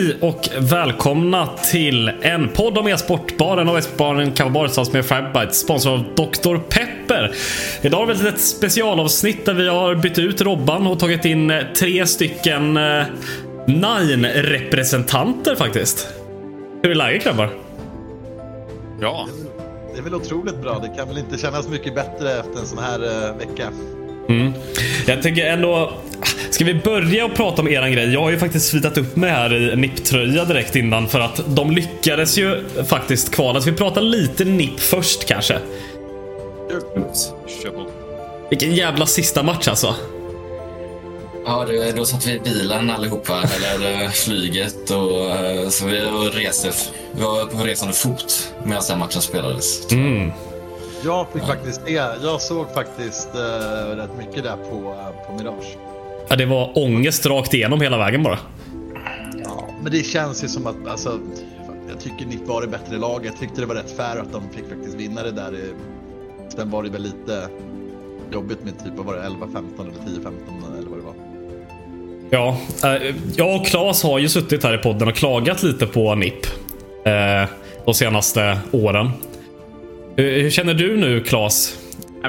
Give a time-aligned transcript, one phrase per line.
[0.00, 5.94] Hej och välkomna till en podd om e-sportbaren och e-sportbaren Coverbar tillsammans med Fragbite sponsrad
[5.94, 6.56] av Dr.
[6.56, 7.34] Pepper.
[7.82, 11.50] Idag har vi ett litet specialavsnitt där vi har bytt ut Robban och tagit in
[11.50, 13.04] eh, tre stycken eh,
[13.66, 16.08] Nine-representanter faktiskt.
[16.82, 17.50] Hur är läget grabbar?
[18.98, 19.28] Bra.
[19.92, 20.78] Det är väl otroligt bra.
[20.78, 23.68] Det kan väl inte kännas mycket bättre efter en sån här uh, vecka.
[24.28, 24.52] Mm.
[25.10, 25.92] Jag tänker ändå...
[26.50, 28.12] Ska vi börja och prata om eran grej?
[28.12, 31.70] Jag har ju faktiskt svitat upp mig här i NIP-tröja direkt innan för att de
[31.70, 33.60] lyckades ju faktiskt kvala.
[33.60, 35.58] Så vi pratar lite NIP först kanske.
[38.50, 39.94] Vilken jävla sista match alltså.
[41.46, 46.34] Ja, det, då satt vi i bilen allihopa, eller flyget, och, eh, så vi och
[46.34, 46.70] reste.
[47.12, 49.92] Vi var på resande fot medan den matchen spelades.
[49.92, 50.32] Mm.
[51.04, 51.92] Jag fick faktiskt det.
[52.22, 55.76] Jag såg faktiskt uh, rätt mycket där på, uh, på Mirage.
[56.28, 58.38] Ja, det var ångest rakt igenom hela vägen bara.
[59.44, 61.18] Ja, men det känns ju som att, alltså,
[61.88, 63.26] jag tycker NIP var det bättre lag.
[63.26, 65.54] Jag tyckte det var rätt fair att de fick faktiskt vinna det där.
[66.56, 67.48] Sen var det väl lite
[68.32, 70.30] jobbigt med typ, vad var det, 11-15 eller 10-15
[70.78, 71.14] eller vad det var.
[72.30, 76.14] Ja, eh, jag och Claes har ju suttit här i podden och klagat lite på
[76.14, 76.46] NIP.
[77.84, 79.10] De senaste åren.
[80.20, 81.78] Hur, hur känner du nu Claes?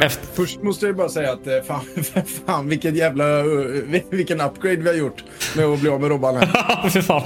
[0.02, 0.28] Efter...
[0.34, 1.82] Först måste jag bara säga att eh, fan,
[2.46, 5.24] fan vilken jävla uh, vilken upgrade vi har gjort
[5.56, 7.02] med att bli av med Robban här.
[7.02, 7.24] Fan.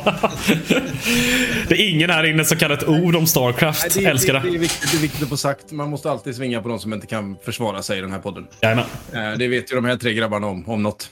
[1.67, 3.95] det är ingen här inne som kan ett ord om Starcraft.
[3.95, 4.39] Nej, det, Älskar det.
[4.39, 5.71] Det, det, är viktigt, det är viktigt att få sagt.
[5.71, 8.47] Man måste alltid svinga på de som inte kan försvara sig i den här podden.
[8.61, 8.85] Jajamän.
[9.13, 11.09] Eh, det vet ju de här tre grabbarna om, om något.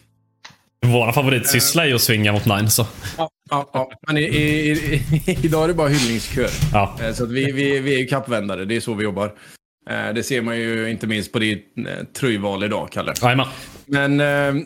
[0.83, 2.69] Våra favoritsyssla är ju att svinga mot Nine.
[2.69, 2.87] Så.
[3.17, 3.91] Ja, ja, ja.
[4.07, 6.49] men i, i, i, idag är det bara hyllningskör.
[6.73, 6.95] Ja.
[7.01, 8.65] Eh, så att vi, vi, vi är ju kappvändare.
[8.65, 9.31] Det är så vi jobbar.
[9.89, 13.13] Eh, Det ser man ju inte minst på ditt eh, tröjval idag, Kalle.
[13.21, 13.47] Jajamän.
[13.85, 14.17] Men,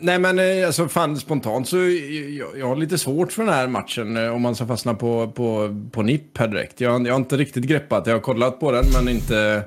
[0.02, 4.16] nej men alltså fan spontant så jag, jag har lite svårt för den här matchen
[4.16, 6.80] om man ska fastna på, på, på NIP här direkt.
[6.80, 9.62] Jag, jag har inte riktigt greppat, jag har kollat på den men inte...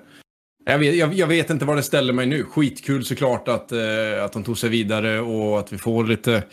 [0.65, 2.43] Jag vet, jag, jag vet inte var det ställer mig nu.
[2.43, 6.43] Skitkul såklart att, eh, att de tog sig vidare och att vi får lite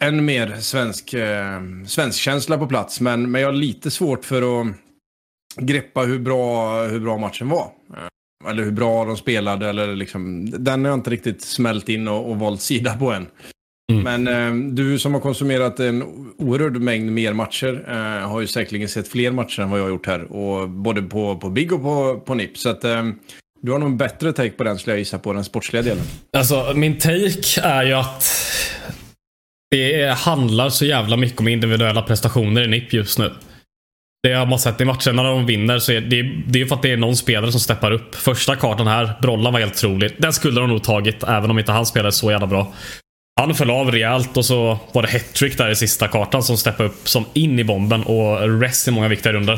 [0.00, 3.00] än mer svensk, eh, svensk känsla på plats.
[3.00, 4.66] Men, men jag har lite svårt för att
[5.56, 7.70] greppa hur bra, hur bra matchen var.
[7.94, 9.68] Eh, eller hur bra de spelade.
[9.68, 13.26] Eller liksom, den har jag inte riktigt smält in och, och valt sida på än.
[13.92, 14.24] Mm.
[14.24, 16.02] Men eh, du som har konsumerat en
[16.38, 19.90] oerhörd mängd mer matcher eh, har ju säkerligen sett fler matcher än vad jag har
[19.90, 20.32] gjort här.
[20.32, 22.58] Och både på, på Big och på, på NIP.
[22.58, 23.04] Så att, eh,
[23.62, 26.04] du har nog en bättre take på den skulle jag gissa på, den sportsliga delen.
[26.36, 28.24] Alltså, min take är ju att
[29.70, 33.32] det handlar så jävla mycket om individuella prestationer i NIP just nu.
[34.22, 36.74] Det har man sett i matcherna när de vinner så är det, det är för
[36.74, 38.14] att det är någon spelare som steppar upp.
[38.14, 40.16] Första kartan här, Brollan var helt otrolig.
[40.18, 42.72] Den skulle de nog tagit även om inte han spelade så jävla bra.
[43.40, 46.88] Han föll av rejält och så var det hattrick där i sista kartan som steppade
[46.88, 49.54] upp som in i bomben och rest i många viktiga runder.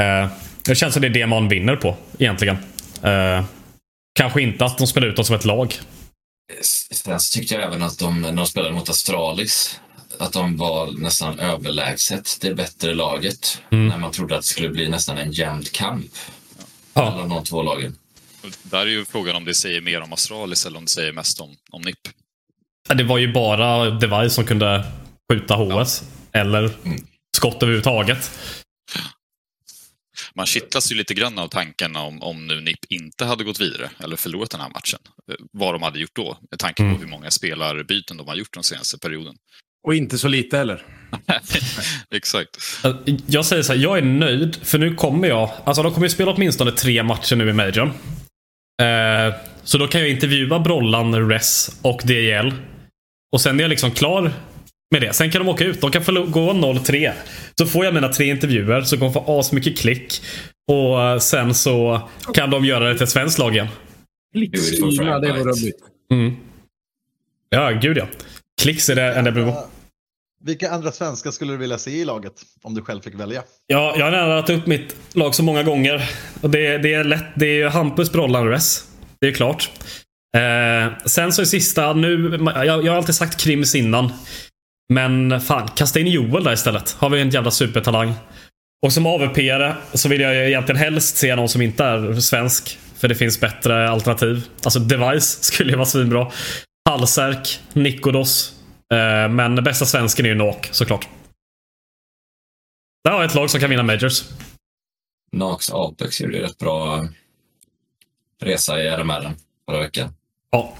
[0.00, 0.28] Eh,
[0.62, 2.56] det känns som det är det man vinner på egentligen.
[3.02, 3.44] Eh,
[4.14, 5.74] kanske inte att de spelar ut oss som ett lag.
[6.62, 9.80] Sen så tyckte jag även att de, när de spelade mot Astralis,
[10.18, 13.58] att de var nästan överlägset det bättre laget.
[13.68, 16.10] När man trodde att det skulle bli nästan en jämn kamp
[16.94, 17.10] Ja.
[17.10, 17.96] mellan de två lagen.
[18.62, 21.40] Där är ju frågan om det säger mer om Astralis eller om det säger mest
[21.40, 21.96] om, om NIP.
[22.94, 24.84] Det var ju bara Device som kunde
[25.32, 26.02] skjuta HS.
[26.32, 26.70] Eller
[27.36, 28.30] skott överhuvudtaget.
[30.34, 33.90] Man kittlas ju lite grann av tankarna om, om nu NIP inte hade gått vidare
[33.98, 34.98] eller förlorat den här matchen.
[35.52, 38.62] Vad de hade gjort då, med tanke på hur många spelarbyten de har gjort den
[38.62, 39.34] senaste perioden.
[39.86, 40.84] Och inte så lite heller.
[42.14, 42.58] Exakt.
[43.26, 44.56] Jag säger så här, jag är nöjd.
[44.62, 45.50] För nu kommer jag...
[45.64, 47.88] Alltså de kommer ju spela åtminstone tre matcher nu i Majorn.
[48.82, 49.34] Eh,
[49.64, 52.52] så då kan jag intervjua Brollan, Res och DJL.
[53.32, 54.32] Och sen är jag liksom klar
[54.90, 55.12] med det.
[55.12, 55.80] Sen kan de åka ut.
[55.80, 57.12] De kan få gå 0-3.
[57.58, 60.22] Så får jag mina tre intervjuer, så kommer få asmycket klick.
[60.68, 63.68] Och eh, sen så kan de göra det till svenskt lag igen.
[64.58, 65.78] Syna, det var rubbigt.
[66.12, 66.36] Mm.
[67.48, 68.06] Ja, gud ja.
[68.62, 69.54] Klicks är det enda behov.
[70.44, 73.42] Vilka andra svenskar skulle du vilja se i laget om du själv fick välja?
[73.66, 76.10] Ja, jag har tagit upp mitt lag så många gånger.
[76.40, 77.24] Och det, det är lätt.
[77.36, 78.88] Det är Hampus Brollan Res.
[79.20, 79.70] Det är klart.
[80.36, 82.38] Eh, sen så i sista nu.
[82.54, 84.12] Jag, jag har alltid sagt Krims innan.
[84.92, 86.92] Men fan, kasta in Joel där istället.
[86.92, 88.14] Har vi en jävla supertalang.
[88.86, 92.78] Och som AVP-are så vill jag ju egentligen helst se någon som inte är svensk.
[92.94, 94.46] För det finns bättre alternativ.
[94.64, 96.32] Alltså Device skulle ju vara svinbra.
[96.88, 98.54] Halsärk, Nikodos.
[98.92, 101.08] Eh, men bästa svensken är ju Nok såklart.
[103.04, 104.24] Där har jag ett lag som kan vinna Majors.
[105.32, 107.08] Nax Apex gjorde ju rätt bra
[108.42, 109.32] resa i RMR
[109.66, 110.14] förra veckan.
[110.50, 110.74] Ja.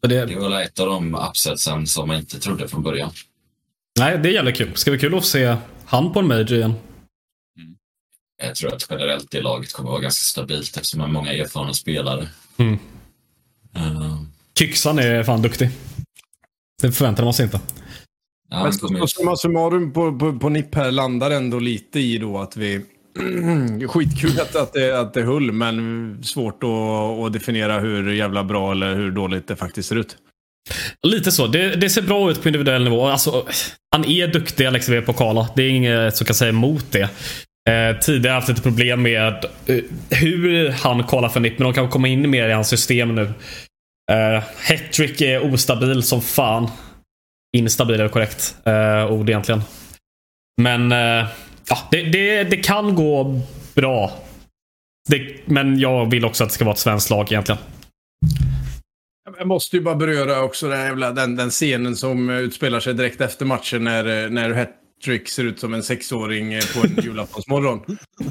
[0.00, 3.10] Det, Det var väl ett av de upsetsen som man inte trodde från början.
[3.98, 4.76] nej, det är jävligt kul.
[4.76, 6.74] Ska bli kul att se han på en Major igen.
[8.42, 11.72] Jag tror att generellt det laget kommer vara ganska stabilt eftersom man har många erfarna
[11.74, 12.28] spelare.
[12.56, 12.78] Mm.
[13.76, 14.20] Eh,
[14.58, 15.70] Kyxan är fan duktig.
[16.82, 17.60] Det förväntar man sig inte.
[18.50, 22.56] ja, Men summa summarum på, på, på NIP här landar ändå lite i då att
[22.56, 22.84] vi...
[23.88, 28.72] Skitkul att, att, det, att det höll, men svårt att, att definiera hur jävla bra
[28.72, 30.16] eller hur dåligt det faktiskt ser ut.
[31.02, 31.46] Lite så.
[31.46, 33.06] Det, det ser bra ut på individuell nivå.
[33.06, 33.46] Alltså,
[33.92, 35.48] han är duktig, Alex V Pokala.
[35.56, 37.10] Det är inget som kan säga emot det.
[37.70, 39.78] Eh, tidigare har jag haft lite problem med eh,
[40.10, 43.32] hur han kollar för nipp, men de kan komma in mer i hans system nu.
[44.12, 46.68] Eh, Hattrick är ostabil som fan.
[47.56, 49.62] Instabil är korrekt eh, ord egentligen.
[50.62, 51.26] Men eh,
[51.68, 53.40] ja, det, det, det kan gå
[53.74, 54.12] bra.
[55.08, 57.60] Det, men jag vill också att det ska vara ett svenskt lag egentligen.
[59.38, 63.20] Jag måste ju bara beröra också den, jävla, den, den scenen som utspelar sig direkt
[63.20, 67.80] efter matchen när, när Hattrick ser ut som en sexåring på en julaftonsmorgon.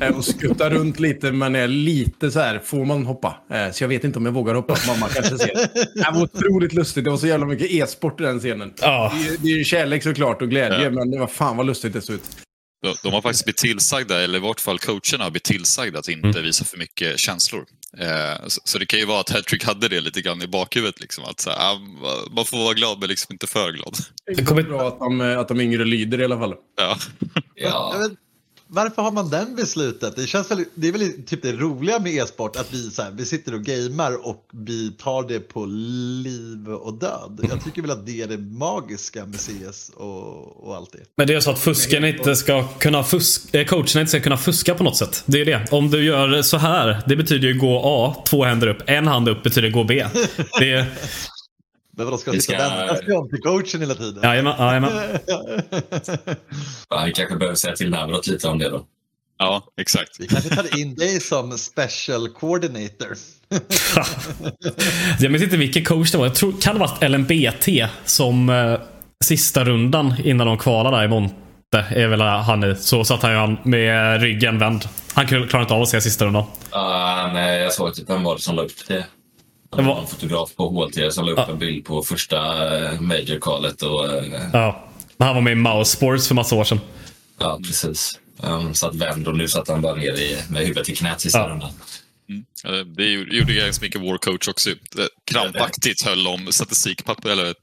[0.01, 3.35] Eh, och skuttar runt lite men är lite så här, får man hoppa?
[3.51, 5.53] Eh, Så jag vet inte om jag vågar hoppa, mamma kanske ser.
[5.95, 8.73] Det var otroligt lustigt, det var så jävla mycket e-sport i den scenen.
[8.81, 9.13] Ja.
[9.15, 10.89] Det, är- det är ju kärlek såklart och glädje, Ja.
[10.89, 12.37] men det var fan vad lustigt det såg ut.
[12.83, 16.07] De, de har faktiskt blivit tillsagda, eller i vart fall coacherna har blivit tillsagda att
[16.07, 17.65] inte visa för mycket känslor.
[17.97, 20.99] Eh, så, så det kan ju vara att Hattrick hade det lite grann i bakhuvudet.
[20.99, 21.79] Liksom, att så här, ah,
[22.35, 23.95] man får vara glad men liksom inte för glad.
[24.25, 26.53] Det är bra att de, att de yngre lyder i alla fall.
[26.77, 26.97] Ja.
[27.55, 28.09] Ja,
[28.73, 30.15] varför har man den beslutet?
[30.15, 33.11] Det, känns väl, det är väl typ det roliga med e-sport att vi, så här,
[33.11, 37.45] vi sitter och gamer och vi tar det på liv och död.
[37.49, 40.99] Jag tycker väl att det är det magiska med CS och, och allt det.
[41.17, 44.37] Men det är så att fusken inte ska kunna fuska, eh, coacherna inte ska kunna
[44.37, 45.23] fuska på något sätt.
[45.25, 45.67] Det är det.
[45.71, 48.81] Om du gör så här, det betyder ju gå A, två händer upp.
[48.85, 50.05] En hand upp betyder gå B.
[50.59, 50.85] Det är...
[51.97, 54.23] Men vadå, ska Vi jag sitta ska- till coachen hela tiden?
[54.23, 54.91] Jajamän, jajamän.
[56.89, 58.85] ja, vi kanske behöver säga till Navrat lite om det då.
[59.37, 60.09] ja, exakt.
[60.19, 63.07] Vi kanske tar in dig som special coordinator.
[65.19, 66.25] Jag minns inte vilken coach det var.
[66.25, 68.79] Jag tror, kan det varit LMBT som eh,
[69.25, 71.35] sista rundan innan de kvalade där i Monte.
[71.89, 72.75] Är väl han i.
[72.75, 74.89] Så satt han med ryggen vänd.
[75.13, 76.43] Han kunde- klarade inte av att se sista rundan.
[76.43, 79.05] Uh, nej, jag såg typ vem var det som la upp det.
[79.77, 81.49] Det var en fotograf på HLT som la upp Ja.
[81.51, 82.37] en bild på första
[82.93, 83.81] uh, major-callet.
[83.81, 84.87] Och, eh, Ja.
[85.17, 86.79] Men Han var med i Mouse Sports för massa år sedan.
[87.39, 88.19] ja, precis.
[88.43, 91.39] Um, satt vänd och nu satt han bara ner i, med huvudet i knät sista
[91.39, 91.47] Ja.
[91.47, 91.69] rundan.
[92.65, 94.69] Eh, Det gjorde ganska mycket War Coach också.
[95.25, 97.53] Krampaktigt höll om statistikpapper, eller eh,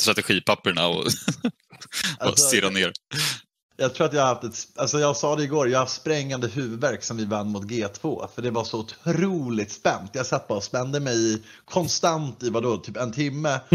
[0.00, 1.04] strategipapperna och
[2.18, 2.92] Alltså, stirrade ner.
[3.80, 6.00] Jag tror att jag har haft ett, alltså jag sa det igår, jag har haft
[6.00, 8.28] sprängande huvudvärk som vi vann mot G2.
[8.34, 10.10] För det var så otroligt spänt.
[10.12, 13.60] Jag satt bara och spände mig i, konstant i vadå, typ en timme.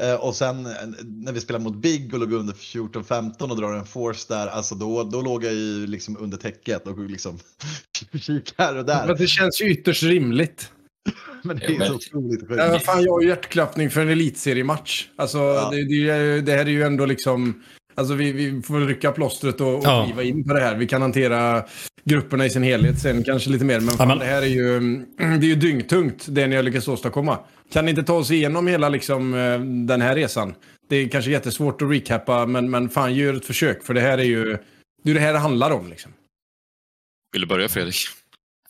[0.00, 0.72] Eh, och sen eh,
[1.04, 4.74] när vi spelade mot Big och låg under 14-15 och drar en force där, alltså
[4.74, 7.38] då, då låg jag ju liksom under täcket och liksom
[8.20, 9.06] kik här och där.
[9.06, 10.72] Men det känns ju ytterst rimligt.
[11.42, 12.54] Men det är så otroligt sjukt.
[12.56, 15.08] Ja, fan, jag har ju hjärtklappning för en elitseriematch.
[15.16, 15.70] Alltså, Ja.
[15.70, 17.62] det, det, det här är ju ändå liksom...
[17.98, 20.04] Alltså vi, vi får väl rycka plåstret och, och Ja.
[20.06, 20.76] kliva in på det här.
[20.76, 21.64] Vi kan hantera
[22.04, 23.80] grupperna i sin helhet sen kanske lite mer.
[23.80, 24.80] Men, fan, men- det här är ju,
[25.18, 27.38] det är ju dyngtungt det ni har lyckats åstadkomma.
[27.72, 30.54] Kan ni inte ta oss igenom hela liksom, eh, den här resan?
[30.88, 33.84] Det är kanske jättesvårt att recappa, men, men fan gör ett försök.
[33.84, 34.58] För det här är ju
[35.04, 35.88] det, är det här det handlar om.
[35.90, 36.12] Liksom.
[37.32, 37.96] Vill du börja Fredrik?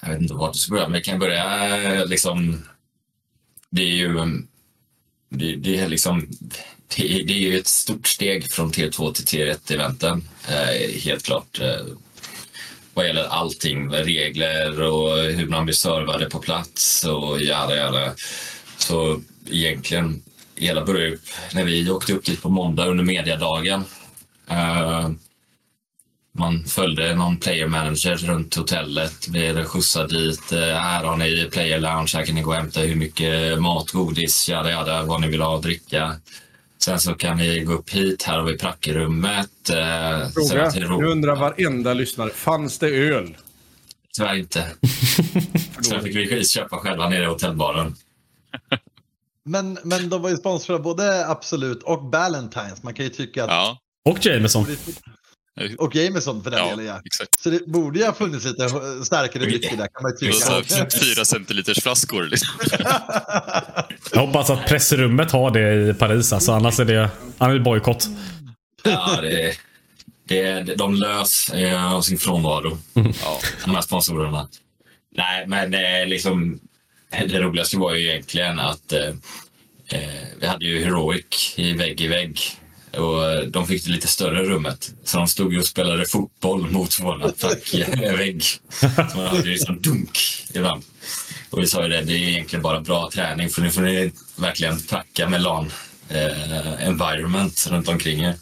[0.03, 2.57] Jag vet inte vart du ska börja, men jag kan börja eh, liksom...
[3.71, 4.15] Det är ju...
[5.31, 6.27] Det, det är liksom...
[6.97, 10.23] Det, är- det är ju ett stort steg från T2 till T1-eventen.
[10.49, 11.61] Eh, helt klart.
[11.61, 11.87] Eh,
[12.95, 18.15] vad gäller allting, regler och hur man blir servade på plats och jada jada.
[18.79, 20.23] Så egentligen,
[20.57, 21.23] hela började upp
[21.55, 23.85] när vi åkte upp dit på måndag under mediadagen.
[24.51, 25.11] Eh,
[26.39, 30.53] man följde någon player manager runt hotellet, blev skjutsad dit.
[30.53, 33.91] Eh, här har ni player lounge, här kan ni gå och hämta hur mycket mat,
[33.91, 36.17] godis, jada jada, vad ni vill ha att dricka.
[36.79, 39.71] Sen så kan ni gå upp hit, här har vi prackerummet.
[39.71, 42.31] eh, Fråga, nu undrar varenda lyssnare.
[42.31, 43.37] Fanns det öl?
[44.17, 44.67] Tyvärr inte.
[45.83, 47.95] Sen fick vi köpa själva nere i hotellbaren.
[49.45, 52.83] Men, men de var ju sponsrade både Absolut och Ballantines.
[52.83, 53.51] Man kan ju tycka att...
[53.51, 54.67] Ja, Och Jameson.
[55.79, 57.01] Och Jameson för den ja delen ja.
[57.05, 57.41] exakt.
[57.41, 58.69] Så det borde ju ha funnits lite
[59.05, 60.75] starkare drycker där kan man ju Och så tycka.
[60.75, 62.25] här fyra centiliters flaskor.
[62.25, 62.49] Liksom.
[64.13, 66.33] Jag hoppas att pressrummet har det i Paris.
[66.33, 68.09] Alltså, annars är det, annars är det bojkott.
[68.85, 69.55] Ja, det,
[70.29, 73.41] det, de lös eh, av sin frånvaro, Ja.
[73.65, 74.49] de här sponsorerna.
[75.17, 76.61] Nej, men eh, liksom,
[77.11, 79.09] det roligaste var ju egentligen att eh,
[79.93, 80.09] eh,
[80.41, 82.41] vi hade ju Heroic i vägg i vägg.
[82.99, 84.93] Och de fick det lite större rummet.
[85.05, 88.43] Så de stod ju och spelade fotboll mot vår attackvägg.
[88.97, 90.19] Man hörde liksom dunk
[90.55, 90.85] ibland.
[91.51, 94.13] Och vi sa ju det, det är egentligen bara bra träning för nu får ni
[94.37, 95.73] verkligen tacka med LAN
[96.09, 98.35] eh, environment runt omkring er.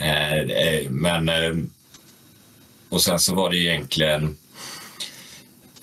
[0.00, 1.28] Eh, eh, men...
[1.28, 1.52] Eh,
[2.88, 4.24] och sen så var det egentligen...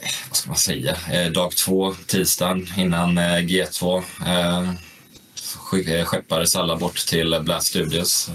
[0.01, 0.97] eh, Vad ska man säga?
[1.11, 4.03] Eh, dag två, tisdagen innan eh, G2.
[6.05, 8.29] Skeppades alla bort till Blast Studios.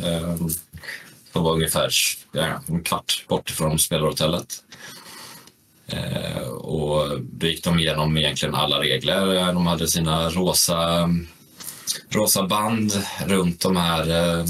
[1.35, 1.90] de som var ungefär
[2.33, 4.62] ja, en kvart bort från spelarhotellet.
[5.87, 9.52] Eh, och då gick de igenom egentligen alla regler.
[9.52, 11.11] De hade sina rosa,
[12.09, 12.92] rosa band
[13.26, 14.44] runt de här eh,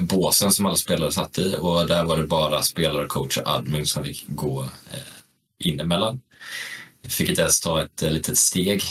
[0.00, 3.86] båsen som alla spelare satt i och där var det bara spelare, coach och admin
[3.86, 6.20] som fick gå eh, in emellan.
[7.02, 8.82] Jag fick inte ens ta ett eh, litet steg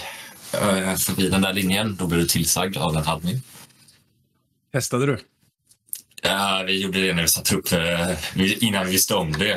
[0.53, 1.95] eh, förbi den där linjen.
[1.95, 3.41] Då blev du tillsagd av en admin.
[4.71, 5.19] Testade du?
[6.21, 9.55] Ja, vi gjorde det när vi satte upp, eh, innan vi visste om det.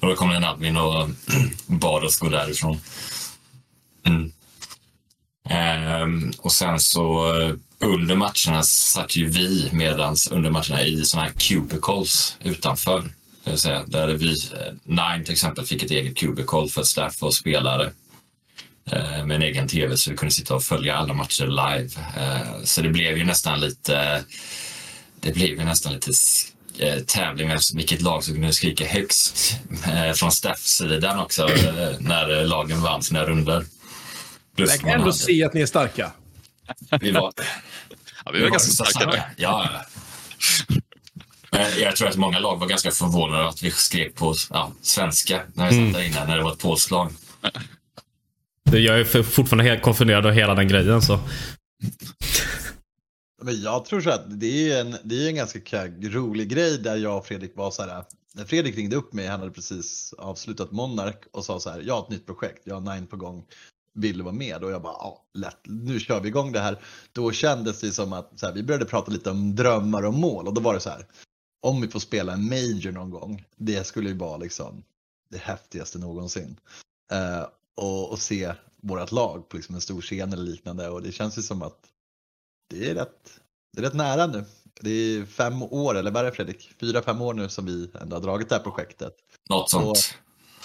[0.00, 1.08] Och då kom en admin och
[1.66, 2.80] bad oss gå därifrån.
[4.06, 4.32] Mm.
[5.50, 11.22] Ehm, och sen så eh, under matcherna satt ju vi medans under matcherna i såna
[11.22, 13.02] här cubicles utanför.
[13.44, 17.22] Det vill säga, där vi, eh, Nine till exempel fick ett eget cubicle för staff
[17.22, 17.90] och spelare eh,
[19.24, 21.90] med en egen tv så vi kunde sitta och följa alla matcher live.
[22.16, 24.24] Eh, så det blev ju nästan lite
[25.20, 26.12] det blev ju nästan lite
[26.78, 29.56] eh, tävling med vilket lag som kunde skrika högst
[29.86, 33.64] eh, från staff-sidan också eh, när eh, lagen vann sina runder.
[34.56, 36.12] Plus Jag kan ändå hade- se att ni är starka.
[37.00, 37.32] Vi var,
[38.24, 39.22] Ja, vi var ganska starka där.
[39.36, 39.68] Ja,
[41.80, 45.70] Jag tror att många lag var ganska förvånade att vi skrek på ja, svenska när
[45.70, 47.12] vi satt där inne, när det var ett polskt lag.
[47.40, 47.50] Det-
[48.72, 51.02] jag är fortfarande helt konfunderad av hela den grejen.
[51.02, 51.18] Så.
[53.42, 56.96] Men jag tror så att det är en, det är en ganska rolig grej där
[56.96, 58.04] jag och Fredrik var så här.
[58.34, 61.94] När Fredrik ringde upp mig, han hade precis avslutat Monark och sa så här, jag
[61.94, 63.44] har ett nytt projekt, jag har Nine på gång,
[63.94, 64.64] vill du vara med?
[64.64, 66.78] Och jag bara, ja, lätt, nu kör vi igång det här.
[67.12, 70.46] Då kändes det som att så här, vi började prata lite om drömmar och mål
[70.46, 71.06] och då var det så här,
[71.62, 74.82] om vi får spela en major någon gång, det skulle ju vara liksom
[75.30, 76.56] det häftigaste någonsin.
[77.12, 77.46] Uh,
[77.80, 81.38] och, och se vårt lag på liksom en stor scen eller liknande och det känns
[81.38, 81.78] ju som att
[82.70, 83.40] det är rätt,
[83.72, 84.44] det är rätt nära nu.
[84.80, 86.70] Det är fem år, eller vad är det Fredrik?
[86.80, 89.14] Fyra, fem år nu som vi ändå har dragit det här projektet.
[89.50, 90.14] Något sånt.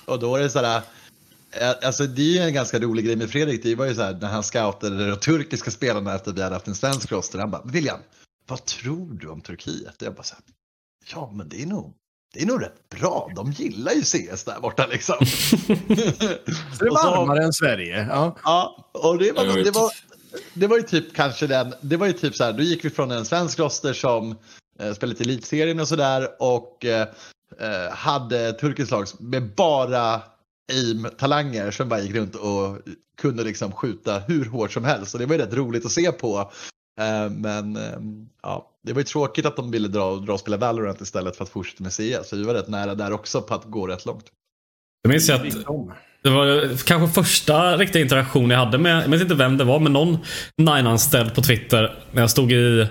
[0.06, 0.82] Och då är det sådär,
[1.52, 3.64] eh, alltså det är ju en ganska rolig grej med Fredrik.
[3.64, 6.56] Det var ju så här när han scoutade de turkiska spelarna efter att vi hade
[6.56, 7.40] haft en svensk roster.
[7.40, 8.00] Han bara, William,
[8.48, 10.02] vad tror du om Turkiet?
[10.02, 10.44] Och jag bara så här,
[11.12, 11.94] ja men det är nog,
[12.36, 13.32] det är nog rätt bra.
[13.36, 15.16] De gillar ju CS där borta liksom.
[15.26, 18.08] Så det är så- varmare än Sverige.
[18.10, 18.36] Ja.
[18.44, 19.92] Ja, och det var, det var,
[20.54, 22.90] det var ju typ kanske den, det var ju typ så här, då gick vi
[22.90, 24.36] från en svensk roster som
[24.80, 27.08] eh, spelade till elitserien och sådär och eh,
[27.60, 30.22] eh, hade turkisk lag med bara
[30.74, 32.78] aim-talanger som bara gick runt och
[33.22, 35.14] kunde liksom skjuta hur hårt som helst.
[35.14, 36.52] Och det var ju rätt roligt att se på.
[37.02, 38.00] Eh, men eh,
[38.44, 41.44] ja, det var ju tråkigt att de ville dra, dra och spela Valorant istället för
[41.44, 42.30] att fortsätta med CS.
[42.30, 44.26] Så vi var rätt nära där också på att gå rätt långt.
[45.02, 45.44] Jag minns ju att
[46.24, 49.80] det var kanske första riktiga interaktion jag hade med, jag vet inte vem det var,
[49.80, 50.18] men någon
[50.58, 52.00] Nine-anställd på Twitter.
[52.12, 52.88] När jag stod i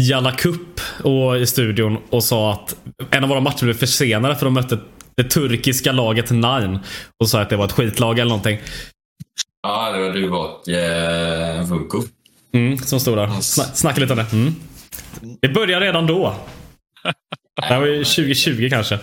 [0.00, 2.76] Jalla Cup och i studion och sa att
[3.10, 4.78] en av våra matcher blev försenade för de mötte
[5.16, 6.78] det turkiska laget Nine.
[7.20, 8.58] Och sa att det var ett skitlag eller någonting.
[9.62, 12.02] Ja, det var du och eh, Vunko.
[12.54, 13.40] Mm, som stod där.
[13.40, 14.32] Sna snackade lite om det.
[14.32, 14.54] Mm.
[15.40, 16.36] Det började redan då.
[17.68, 18.98] Det var ju 2020 kanske.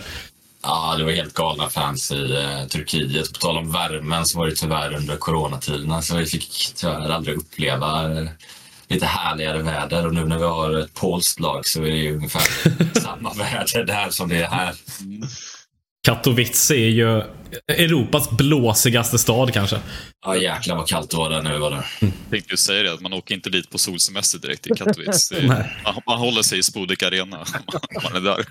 [0.62, 3.32] Ja, det var helt galna fans i eh, Turkiet.
[3.32, 7.36] På tal om värmen så var det tyvärr under coronatiderna så vi fick tyvärr aldrig
[7.36, 8.28] uppleva eh,
[8.88, 10.06] lite härligare väder.
[10.06, 13.84] Och nu när vi har ett polskt lag så är det ju ungefär samma väder
[13.84, 14.74] där som det är här.
[16.06, 17.22] Katowice är ju
[17.68, 19.78] Europas blåsigaste stad kanske.
[20.24, 21.86] Ja, jäklar vad kallt det var där när vi var där.
[22.00, 25.34] Jag tänkte ju säga det, att man åker inte dit på solsemester direkt i Katowice.
[25.46, 25.64] Man,
[26.06, 28.44] man håller sig i Spodek Arena om man är där.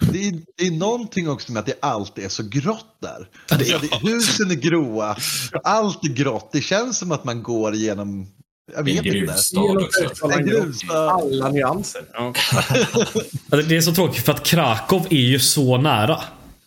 [0.00, 3.28] Det är, det är någonting också med att det alltid är så grått där.
[3.50, 5.16] Alltså, det, husen är gråa,
[5.64, 6.50] allt är grått.
[6.52, 8.26] Det känns som att man går genom,
[8.76, 10.52] jag Det är vet en inte.
[10.52, 11.10] gruvstad.
[11.10, 12.02] Alla nyanser.
[12.12, 12.34] Ja.
[13.68, 16.20] Det är så tråkigt för att Krakow är ju så nära.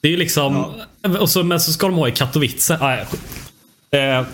[0.03, 0.73] Det är ju liksom...
[1.19, 2.71] Och så, men så ska de ha i Katowice.
[2.71, 3.21] Ah, ja, skit.
[3.91, 4.25] eh, Det är,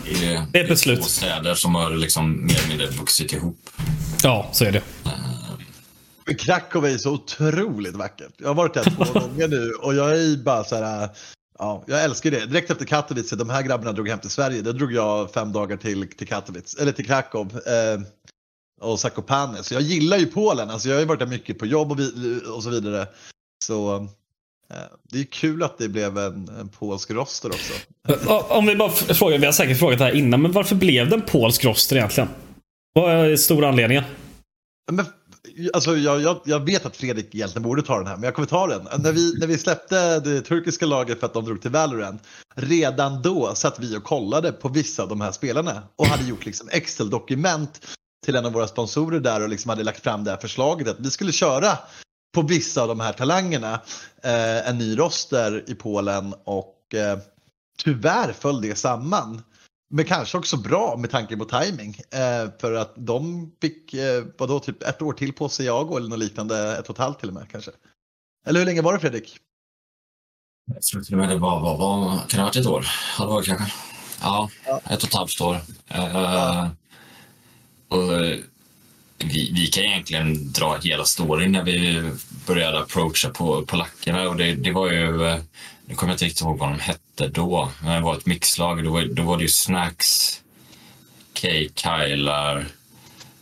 [0.54, 1.00] Det är ett beslut.
[1.00, 3.70] två städer som har liksom mer eller mindre vuxit ihop.
[4.24, 4.82] ja, så är det.
[6.26, 8.32] Men Krakow är så otroligt vackert.
[8.38, 11.10] Jag har varit där två gånger nu och jag är bara så här,
[11.60, 12.46] ja, jag älskar det.
[12.46, 15.78] Direkt efter Katowice, de här grabbarna drog hem till Sverige, då drog jag fem dagar
[15.78, 17.48] till, till Katowice, eller till Krakow.
[17.68, 18.02] Eh,
[18.82, 19.64] och Zakopane.
[19.64, 22.00] Så jag gillar ju Polen, alltså jag har ju varit där mycket på jobb och,
[22.00, 23.08] vi, och så vidare.
[23.66, 24.04] Så eh,
[25.12, 27.74] det är kul att det blev en, en polsk roster också.
[28.54, 31.16] Om vi bara frågar, vi har säkert frågat det här innan, men varför blev det
[31.16, 32.30] en polsk roster egentligen?
[32.94, 34.04] Vad är stora anledningen?
[34.92, 35.06] Men,
[35.74, 38.48] alltså, jag, jag, jag vet att Fredrik egentligen borde ta den här, men jag kommer
[38.48, 38.88] ta den.
[39.04, 42.24] När vi, när vi släppte det turkiska laget för att de drog till Valorant,
[42.56, 46.46] redan då satt vi och kollade på vissa av de här spelarna och hade gjort
[46.46, 47.86] liksom Excel-dokument
[48.26, 51.00] till en av våra sponsorer där och liksom hade lagt fram det här förslaget att
[51.00, 51.78] vi skulle köra
[52.32, 53.74] på vissa av de här talangerna
[54.24, 57.20] eh, en ny roster i Polen och eh,
[57.78, 59.42] tyvärr föll det samman.
[59.92, 62.02] Men kanske också bra med tanke på timing.
[62.12, 66.10] Eh, för att de fick, eh, vadå, typ ett år till på sig jag eller
[66.10, 67.72] något liknande, ett och ett halvt till och med kanske.
[68.48, 69.38] Eller hur länge var det Fredrik?
[70.74, 72.86] Jag tror till och med det var, var, var kan det ha varit ett år?
[73.20, 73.74] Ja, det kanske.
[74.22, 74.50] Ja,
[74.84, 75.58] ett och ett halvt år.
[75.88, 76.68] Eh,
[77.90, 78.14] och
[79.20, 82.04] vi, vi kan egentligen dra hela storyn när vi
[82.48, 85.38] började approacha på polackerna och det, det var ju, eh,
[85.86, 88.84] nu kommer jag inte riktigt ihåg vad de hette då, men det var ett mixlag.
[88.84, 90.42] Då var, då var det ju Snacks,
[91.42, 91.48] K.
[91.76, 92.68] Kylar,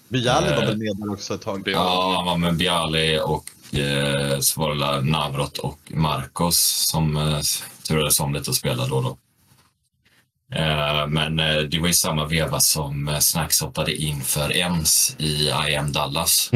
[0.10, 1.64] Bialy var Eh, väl med där också ett tag?
[1.66, 6.58] Ja, han var med Bialy och eh, så var det Navrot och Marcos
[6.92, 7.40] som eh,
[7.88, 9.18] turades om lite och spelade då och då.
[10.52, 15.16] Eh, men eh, det var i samma veva som eh, Snacks hoppade in för EMS
[15.20, 16.52] i IM Dallas.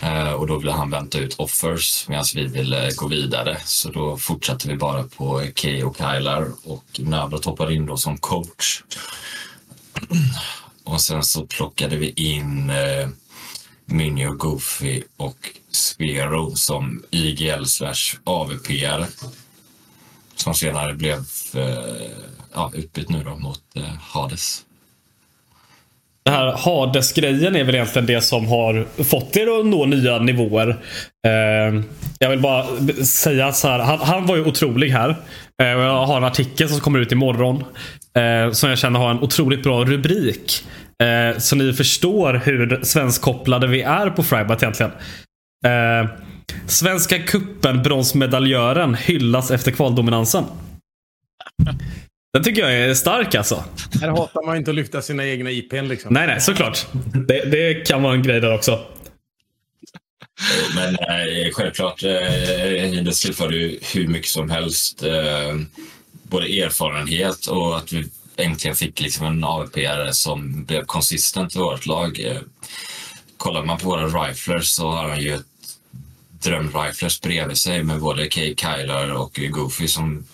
[0.00, 3.60] Eh, och då ville han vänta ut offers medan vi ville gå vidare.
[3.64, 8.18] Så då fortsatte vi bara på Key och Kylar och Navrot hoppade in då som
[8.18, 8.82] coach.
[10.84, 12.72] Och sen så plockade vi in
[13.84, 19.06] Minnie och Goofy och Sphero som IGL slash AVP-are.
[20.36, 21.18] Som senare blev
[21.54, 24.64] eh, ja, utbytt nu då mot eh, Hades.
[26.22, 30.68] Det här Hades-grejen är väl egentligen det som har fått er att nå nya nivåer.
[31.26, 31.82] Eh,
[32.18, 32.66] jag vill bara
[33.04, 33.78] säga så här.
[33.78, 35.08] Han, han var ju otrolig här.
[35.62, 37.64] Eh, och jag har en artikel som kommer ut imorgon.
[38.16, 40.64] Eh, som jag känner har en otroligt bra rubrik.
[41.02, 44.92] Eh, så ni förstår hur svenskkopplade vi är på Frybite egentligen.
[45.66, 46.10] Eh,
[46.66, 50.44] Svenska kuppen bronsmedaljören hyllas efter kvaldominansen.
[52.32, 53.64] Den tycker jag är stark alltså.
[54.00, 56.14] Här hatar man ju inte att lyfta sina egna IPn liksom.
[56.14, 56.86] Nej, nej, såklart.
[57.28, 58.86] Det, det kan vara en grej där också.
[60.74, 62.10] Men eh, självklart, eh,
[62.90, 65.02] Hindes tillförde ju hur mycket som helst.
[65.02, 65.56] Eh,
[66.22, 68.04] både erfarenhet och att vi
[68.36, 69.78] äntligen fick liksom en AVP
[70.12, 72.20] som blev konsistent i vårt lag.
[72.20, 72.40] Eh,
[73.36, 75.46] kollar man på våra riflers så har han ju ett
[76.42, 80.24] drömriflers bredvid sig med både Kay Kyler och Goofy som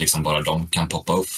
[0.00, 1.28] liksom bara de kan poppa upp.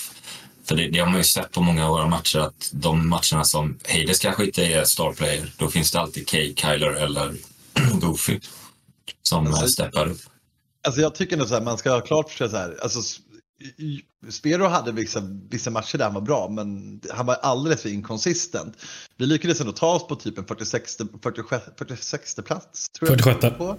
[0.64, 3.44] För det, det har man ju sett på många av våra matcher att de matcherna
[3.44, 7.34] som Hades kanske inte är star player, då finns det alltid Kay, Kyler eller
[8.00, 8.40] Goofy
[9.22, 10.20] som alltså, steppar upp.
[10.86, 13.00] Alltså jag tycker nog så här, man ska ha klart för sig så här, alltså
[14.30, 15.20] Spero hade vissa,
[15.50, 18.76] vissa matcher där han var bra, men han var alldeles för inkonsistent.
[19.16, 22.86] Vi lyckades ändå ta oss på typ en 46, 46, 46 plats.
[22.98, 23.38] Tror 46.
[23.42, 23.78] Jag på.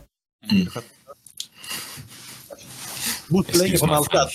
[0.52, 0.68] Mm.
[3.28, 4.28] Bott länge på Malta.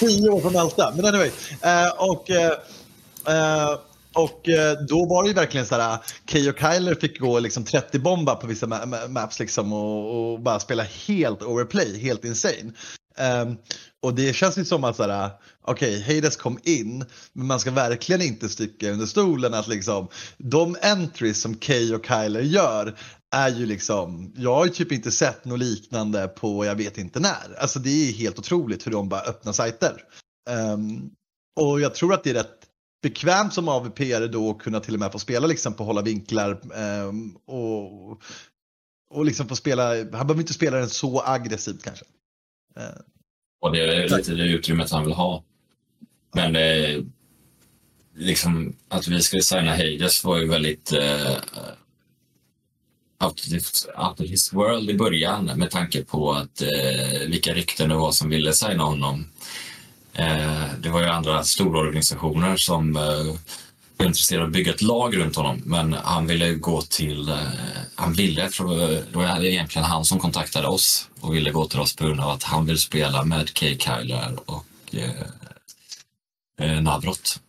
[0.00, 0.92] Tio år på Malta.
[0.96, 1.28] Men anyway.
[1.28, 3.78] Uh, och, uh,
[4.14, 4.48] och
[4.88, 5.98] då var det ju verkligen så här.
[6.26, 10.40] Key och Kyler fick gå liksom 30 bomba på vissa ma maps liksom och, och,
[10.40, 12.72] bara spela helt overplay, helt insane.
[13.18, 13.56] Um,
[14.02, 15.30] och det känns ju som att såhär,
[15.62, 20.08] okej, okay, Hades kom in, men man ska verkligen inte sticka under stolen att liksom
[20.38, 22.96] de entries som Kay och Kyler gör
[23.34, 27.20] är ju liksom, jag har ju typ inte sett något liknande på jag vet inte
[27.20, 27.58] när.
[27.58, 30.02] Alltså det är helt otroligt hur de bara öppnar sajter.
[30.50, 31.10] Um,
[31.60, 32.60] och jag tror att det är rätt
[33.02, 33.98] bekvämt som AVP
[34.32, 36.60] då att kunna till och med få spela liksom på hålla vinklar
[37.06, 38.22] um, och,
[39.10, 42.04] och liksom få spela, han behöver inte spela den så aggressivt kanske.
[42.78, 43.00] Uh,
[43.60, 45.44] och det är lite det utrymmet han vill ha.
[46.34, 47.02] Men eh,
[48.14, 51.36] liksom att vi skulle signa Hades var ju väldigt eh,
[53.24, 58.12] out, of his world i början med tanke på att eh, vilka rykten det var
[58.12, 59.26] som ville signa honom.
[60.12, 63.36] Eh, det var ju andra stora organisationer som eh,
[63.96, 67.36] var intresserade av att bygga ett lag runt honom men han ville gå till, eh,
[67.94, 68.64] han ville, för
[69.12, 72.30] det var egentligen han som kontaktade oss och ville gå till oss på grund av
[72.30, 75.10] att han vill spela med Kay Kyler och eh,
[76.60, 77.40] eh Navrot.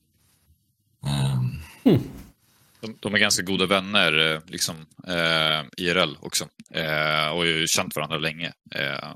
[1.05, 1.61] Ehm.
[1.83, 2.01] Mm.
[2.85, 4.75] De, de, är ganska goda vänner, eh, liksom,
[5.07, 6.47] eh, IRL också.
[6.73, 8.53] Eh, och har ju känt varandra länge.
[8.75, 9.13] Eh,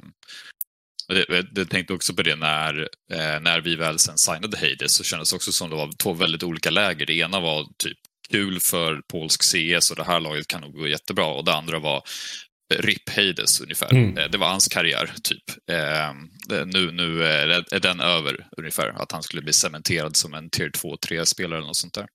[1.07, 2.79] det, det tänkte också på det när,
[3.11, 6.13] eh, när vi väl sen signade Hades så kändes det också som det var två
[6.13, 7.05] väldigt olika läger.
[7.05, 7.97] Det ena var typ
[8.31, 11.79] kul för polsk CS och det här laget kan nog gå jättebra och det andra
[11.79, 12.03] var
[12.73, 13.91] RIP Hades ungefär.
[13.91, 14.17] Mm.
[14.17, 15.43] Eh, det var hans karriär, typ.
[15.71, 16.13] Eh,
[16.65, 19.01] nu nu är den över, ungefär.
[19.01, 22.07] Att han skulle bli cementerad som en tier 2-3-spelare eller något sånt där.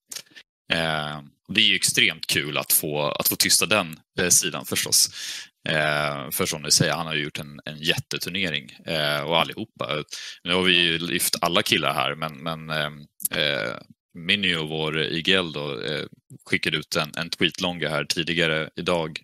[0.72, 5.10] Eh, det är ju extremt kul att få, att få tysta den eh, sidan förstås.
[5.68, 10.04] Eh, för som ni säger, han har ju gjort en, en jätteturnering eh, och allihopa.
[10.44, 13.76] Nu har vi ju lyft alla killar här, men, men eh, eh
[14.16, 16.06] Minio, vår IGL, då, eh,
[16.46, 19.20] skickade ut en, en tweetlånga här tidigare idag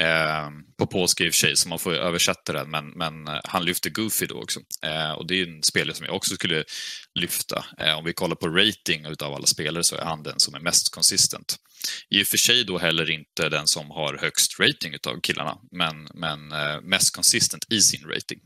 [0.00, 3.40] eh, på polska i och för sig, så man får översätta den, men, men eh,
[3.44, 4.60] han lyfter Goofy då också.
[4.82, 6.64] Eh, och det är en spelare som jag också skulle
[7.14, 7.64] lyfta.
[7.78, 10.60] Eh, om vi kollar på rating utav alla spelare så är han den som är
[10.60, 11.56] mest konsistent.
[12.08, 16.08] I och för sig då heller inte den som har högst rating utav killarna, men,
[16.14, 18.40] men eh, mest konsistent i sin rating.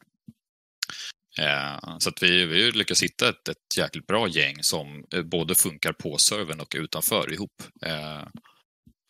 [1.38, 5.54] Eh, så att vi, vi lyckas hitta ett, ett jäkligt bra gäng som eh, både
[5.54, 7.62] funkar på servern och utanför ihop.
[7.82, 8.28] Ehm,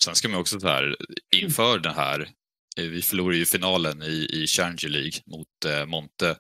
[0.04, 0.96] Sen ska man också så här,
[1.36, 2.20] inför den här,
[2.78, 6.36] eh, vi förlorade ju finalen i, i Challenger League mot eh, Monte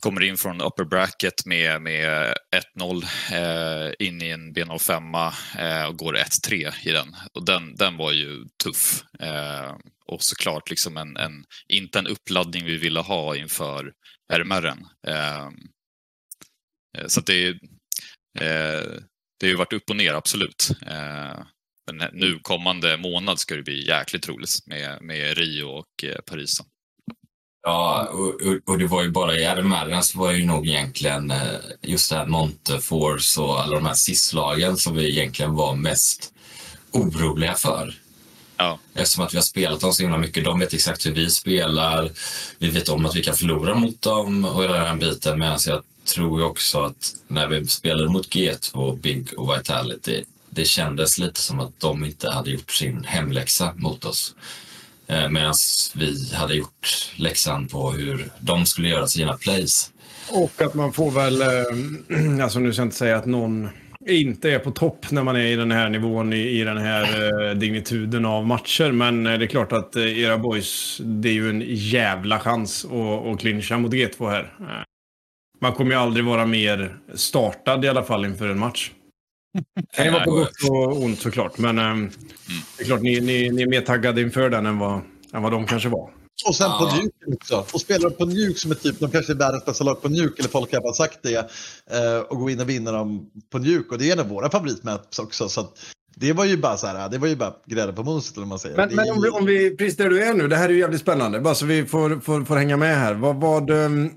[0.00, 2.34] kommer in från upper bracket med, med
[2.78, 7.16] 1-0 eh, in i en B05 eh, och går 1-3 i den.
[7.32, 9.04] Och den, den var ju tuff.
[9.20, 13.92] Eh, och såklart liksom en, en, inte en uppladdning vi ville ha inför
[14.32, 14.84] RMR'n.
[15.06, 15.46] Eh.
[16.98, 17.48] eh, så det,
[18.38, 18.86] eh,
[19.40, 20.68] det har ju varit upp och ner, absolut.
[21.86, 26.60] Men nu kommande månad ska det bli jäkligt roligt med, med Rio och Paris.
[27.62, 31.32] Ja, och, och, det var ju bara i RMR så var det ju nog egentligen
[31.82, 36.32] just det här Monteforce och alla de här SIS-lagen som vi egentligen var mest
[36.92, 37.94] oroliga för.
[38.56, 38.78] Ja.
[38.94, 40.44] Eftersom att vi har spelat dem så himla mycket.
[40.44, 42.10] De vet exakt hur vi spelar.
[42.58, 45.38] Vi vet om att vi kan förlora mot dem och hela den biten.
[45.38, 45.82] Medan jag
[46.14, 50.24] tror också att när vi spelade mot G2, Big och Vitality,
[50.56, 54.34] det kändes lite som att de inte hade gjort sin hemläxa mot oss.
[55.06, 55.54] Eh, Medan
[55.94, 59.90] vi hade gjort läxan på hur de skulle göra sina plays.
[60.30, 63.68] Och att man får väl, eh, alltså nu ska jag inte säga att någon
[64.08, 67.42] inte är på topp när man är i den här nivån, i, i den här
[67.48, 68.92] eh, dignituden av matcher.
[68.92, 72.84] Men eh, det är klart att eh, era boys, det är ju en jävla chans
[72.84, 74.54] att, att clincha mot G2 här.
[74.60, 74.82] Eh,
[75.60, 78.90] man kommer ju aldrig vara mer startad i alla fall inför en match.
[79.74, 82.12] Det kan ju vara på gott och ont såklart, men eh,
[82.76, 85.00] det är klart ni, ni, ni är mer taggade inför den än vad,
[85.32, 86.10] än vad de kanske var.
[86.46, 87.66] Och sen på Nuke också.
[87.74, 90.34] Och spelar på Nuke som är typ, de kanske är världens bästa lag på Nuke,
[90.38, 91.50] eller folk har bara sagt det,
[91.90, 93.88] eh, och gå in och vinna dem på Nuke.
[93.90, 95.48] Och det är en av våra favoritmaps också.
[95.48, 95.66] Så
[96.16, 98.58] det var ju bara så här, det var ju bara grädde på moset eller man
[98.58, 98.76] säger.
[98.76, 100.78] Men, men om, vi, om vi, precis där du är nu, det här är ju
[100.78, 103.14] jävligt spännande, bara så vi får, får, får hänga med här.
[103.14, 104.10] Vad, vad, um,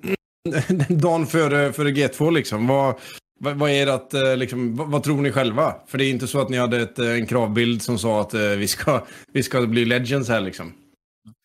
[0.90, 2.96] dagen före, före G2 liksom, vad,
[3.40, 5.76] vad, vad är det att, eh, liksom, vad, vad, tror ni själva?
[5.88, 8.34] För det är inte så att ni hade ett, eh, en kravbild som sa att
[8.34, 10.74] eh, vi, ska, vi ska bli legends här liksom.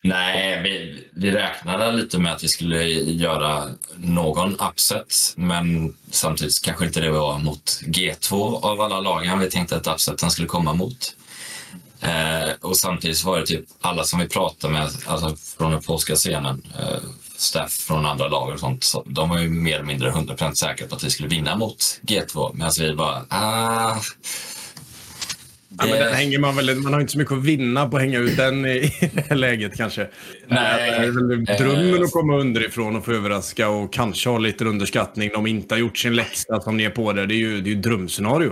[0.03, 3.63] Nej, vi, vi räknade lite med att vi skulle göra
[3.95, 9.75] någon upset, men samtidigt kanske inte det var mot G2 av alla lagen vi tänkte
[9.75, 11.15] att upseten skulle komma mot.
[12.01, 16.15] Eh, och samtidigt var det typ alla som vi pratade med, alltså från den polska
[16.15, 16.97] scenen, eh,
[17.37, 20.87] staff från andra lag och sånt, så de var ju mer eller mindre 100% säkra
[20.87, 23.95] på att vi skulle vinna mot G2, medan vi bara, ah,
[25.77, 28.03] Ja, men den hänger man, väl, man har inte så mycket att vinna på att
[28.03, 28.69] hänga ut den i,
[28.99, 30.07] i det här läget kanske.
[30.47, 34.65] Nej, det är väl drömmen att komma underifrån och få överraska och kanske ha lite
[34.65, 35.29] underskattning.
[35.33, 37.25] De inte har gjort sin läxa som ni är på där.
[37.25, 38.51] Det är ju, det är ju drömscenario.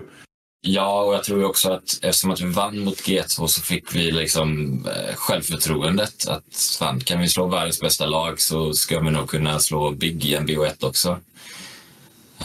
[0.66, 4.12] Ja, och jag tror också att eftersom att vi vann mot G2 så fick vi
[4.12, 9.30] liksom eh, självförtroendet att fan, kan vi slå världens bästa lag så ska vi nog
[9.30, 11.20] kunna slå Big i en BO1 också.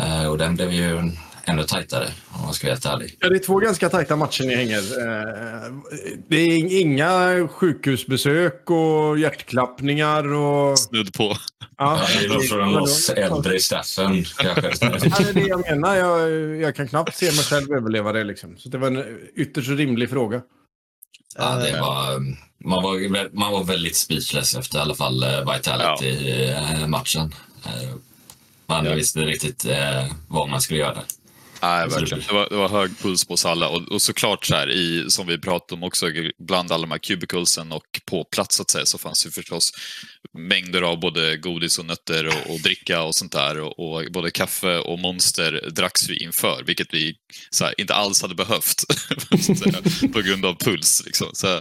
[0.00, 1.12] Eh, och den blev ju
[1.48, 3.16] ännu tajtare om man ska vara helt ärlig.
[3.20, 4.78] Ja, det är två ganska tajta matcher ni hänger.
[4.78, 5.72] Eh,
[6.28, 10.78] det är inga sjukhusbesök och hjärtklappningar och...
[10.78, 11.36] Snudd på.
[11.78, 14.68] Ja, det är från oss äldre i staffen kanske.
[14.80, 15.96] ja, det är det jag menar.
[15.96, 18.24] Jag, jag kan knappt se mig själv överleva det.
[18.24, 18.58] Liksom.
[18.58, 20.42] Så det var en ytterst rimlig fråga.
[21.36, 22.18] Ja, det var,
[22.64, 27.34] man, var, man var väldigt speechless efter i alla fall eh, Vitality-matchen.
[27.64, 27.70] Ja.
[27.70, 27.94] Eh,
[28.66, 28.94] man ja.
[28.94, 29.66] visste riktigt
[30.28, 30.98] vad man skulle göra.
[31.62, 32.24] Nej, verkligen.
[32.28, 33.68] Det var, det var hög puls på oss alla.
[33.68, 36.06] Och, och såklart, så här, i, som vi pratade om också,
[36.38, 39.72] bland alla de här cubiclesen och på plats så, att säga, så fanns det förstås
[40.38, 43.60] mängder av både godis och nötter och, och dricka och sånt där.
[43.60, 47.14] Och, och, både kaffe och monster dracks vi inför, vilket vi
[47.60, 48.84] här, inte alls hade behövt
[49.58, 51.02] säga, på grund av puls.
[51.06, 51.28] Liksom.
[51.32, 51.56] Så,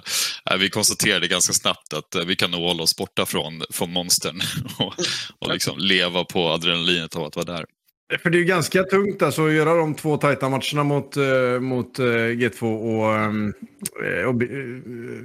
[0.51, 3.93] äh, vi konstaterade ganska snabbt att äh, vi kan nog hålla oss borta från, från
[3.93, 4.41] monstern
[4.77, 4.93] och,
[5.39, 7.65] och liksom leva på adrenalinet av att vara där.
[8.24, 11.60] För det är ju ganska tungt alltså att göra de två tajta matcherna mot, uh,
[11.60, 13.28] mot uh, G2 och...
[13.28, 13.54] Um,
[14.28, 15.20] och uh,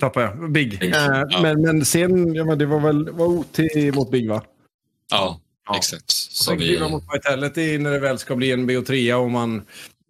[0.00, 0.52] tappar jag.
[0.52, 0.80] Big.
[0.80, 0.94] Big.
[0.94, 1.28] Ja.
[1.42, 3.58] Men, men sen, ja, men det var väl var OT
[3.94, 4.42] mot Big va?
[5.10, 5.76] Ja, ja.
[5.76, 6.10] exakt.
[6.10, 6.80] Så vi...
[6.90, 9.62] mot Vitality när det väl ska bli en BO3 och man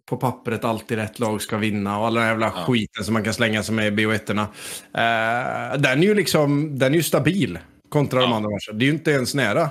[0.09, 2.63] på pappret alltid rätt lag ska vinna och alla den jävla ja.
[2.65, 4.41] skiten som man kan slänga sig med i BO1-erna.
[4.43, 8.25] Uh, den är ju liksom, den är ju stabil kontra ja.
[8.25, 8.79] de andra matcherna.
[8.79, 9.69] Det är ju inte ens nära.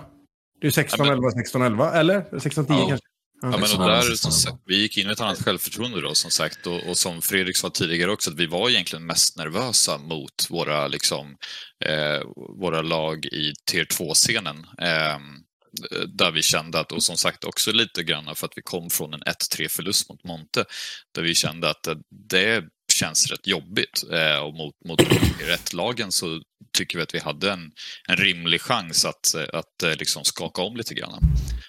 [0.61, 2.88] Det är 16, 11, 16, 11 eller 16, 10 ja.
[2.88, 3.07] kanske.
[3.42, 6.66] Ja, men och där, sagt, vi gick in med ett annat självförtroende då som sagt
[6.66, 10.88] och, och, som Fredrik sa tidigare också att vi var egentligen mest nervösa mot våra,
[10.88, 11.37] liksom,
[11.85, 12.21] eh,
[12.61, 14.66] våra lag i tier 2-scenen.
[14.79, 15.19] Eh,
[16.09, 19.14] där vi kände att, och som sagt också lite grann för att vi kom från
[19.14, 20.64] en 1-3 förlust mot Monte,
[21.14, 21.88] där vi kände att
[22.31, 24.05] det känns rätt jobbigt.
[24.12, 25.01] Eh, och mot, mot
[25.40, 26.40] rätt-lagen så
[26.77, 27.71] tycker vi att vi hade en,
[28.09, 31.23] en rimlig chans att, att eh, liksom skaka om lite grann.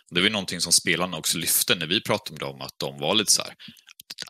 [0.10, 3.16] Det var någonting som spelarna också lyfte när vi pratade med dem, att de var
[3.16, 3.54] lite så här,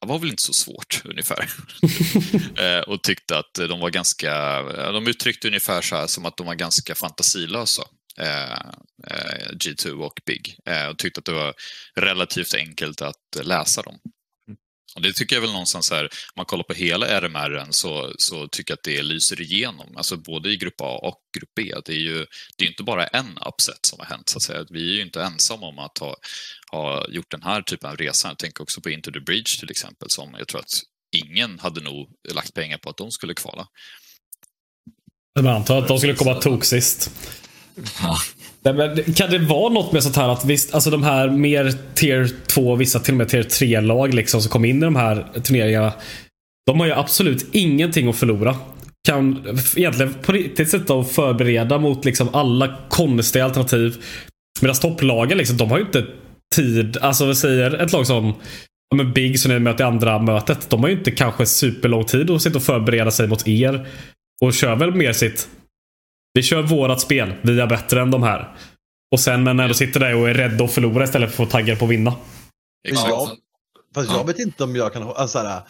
[0.02, 1.50] det var väl inte så svårt ungefär.
[2.58, 4.62] Eh, och tyckte att de var ganska,
[4.92, 7.84] de uttryckte ungefär så här som att de var ganska fantasilösa.
[9.54, 10.58] G2 och Big
[10.92, 11.54] och tyckte att det var
[11.96, 14.00] relativt enkelt att läsa dem.
[14.96, 18.48] Och det tycker jag väl någonstans här, om man kollar på hela RMR så, så
[18.48, 21.74] tycker jag att det lyser igenom, alltså både i grupp A och grupp B.
[21.86, 22.26] Det är ju
[22.58, 24.66] det är inte bara en upset som har hänt, så att säga.
[24.70, 26.16] Vi är ju inte ensamma om att ha,
[26.72, 28.28] ha gjort den här typen av resa.
[28.28, 31.82] Jag tänker också på Into the Bridge till exempel, som jag tror att ingen hade
[31.82, 33.68] nog lagt pengar på att de skulle kvala.
[35.34, 36.36] Jag antar att de skulle komma
[38.02, 38.18] Ja.
[38.64, 39.18] sist.
[39.18, 42.76] Kan det vara något med sånt här att visst, alltså de här mer tier 2,
[42.76, 45.94] vissa till och med tier 3-lag liksom som kom in i de här turneringarna.
[46.66, 48.56] De har ju absolut ingenting att förlora.
[49.08, 53.96] Kan egentligen på riktigt sätta att förbereda mot liksom alla konstiga alternativ.
[54.62, 56.06] Medan topplagen liksom, de har ju inte
[56.56, 56.98] tid.
[57.02, 58.34] Alltså vi säger ett lag som
[58.90, 60.70] ja, men Big som ni möter i andra mötet.
[60.70, 63.88] De har ju inte kanske superlång tid att sitta och förbereda sig mot er.
[64.42, 65.48] Och kör väl mer sitt
[66.38, 67.34] vi kör vårat spel.
[67.42, 68.56] Vi är bättre än de här.
[69.12, 71.50] Och sen men när du sitter där och är rädd att förlora istället för att
[71.50, 72.14] få taggar på att vinna.
[72.88, 73.10] Exakt.
[73.10, 73.30] Jag,
[73.96, 75.04] fast jag vet inte om jag kan...
[75.04, 75.62] Alltså här,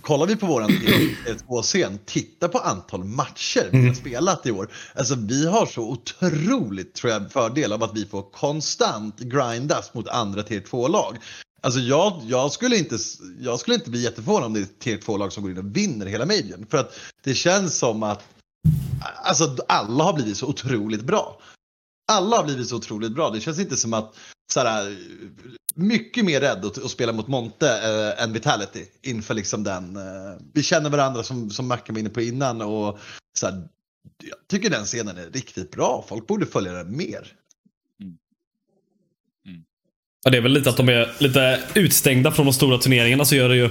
[0.00, 0.70] kollar vi på våran
[1.46, 3.94] två-scen, titta på antal matcher vi har mm.
[3.94, 4.68] spelat i år.
[4.94, 10.08] Alltså vi har så otroligt tror jag, fördel av att vi får konstant grindas mot
[10.08, 11.16] andra tier 2-lag.
[11.60, 12.98] Alltså jag, jag, skulle inte,
[13.40, 16.06] jag skulle inte bli jätteförvånad om det är tier 2-lag som går in och vinner
[16.06, 16.66] hela majorn.
[16.70, 18.24] För att det känns som att
[19.24, 21.40] Alltså alla har blivit så otroligt bra.
[22.12, 23.30] Alla har blivit så otroligt bra.
[23.30, 24.14] Det känns inte som att
[24.52, 24.96] såhär,
[25.74, 29.96] mycket mer rädd att, att spela mot Monte äh, än Vitality inför liksom den.
[29.96, 30.02] Äh,
[30.52, 32.98] vi känner varandra som, som Mackan var inne på innan och
[33.38, 33.68] såhär,
[34.22, 36.04] jag tycker den scenen är riktigt bra.
[36.08, 37.32] Folk borde följa den mer.
[40.24, 43.34] Ja, det är väl lite att de är lite utstängda från de stora turneringarna så
[43.34, 43.70] gör det ju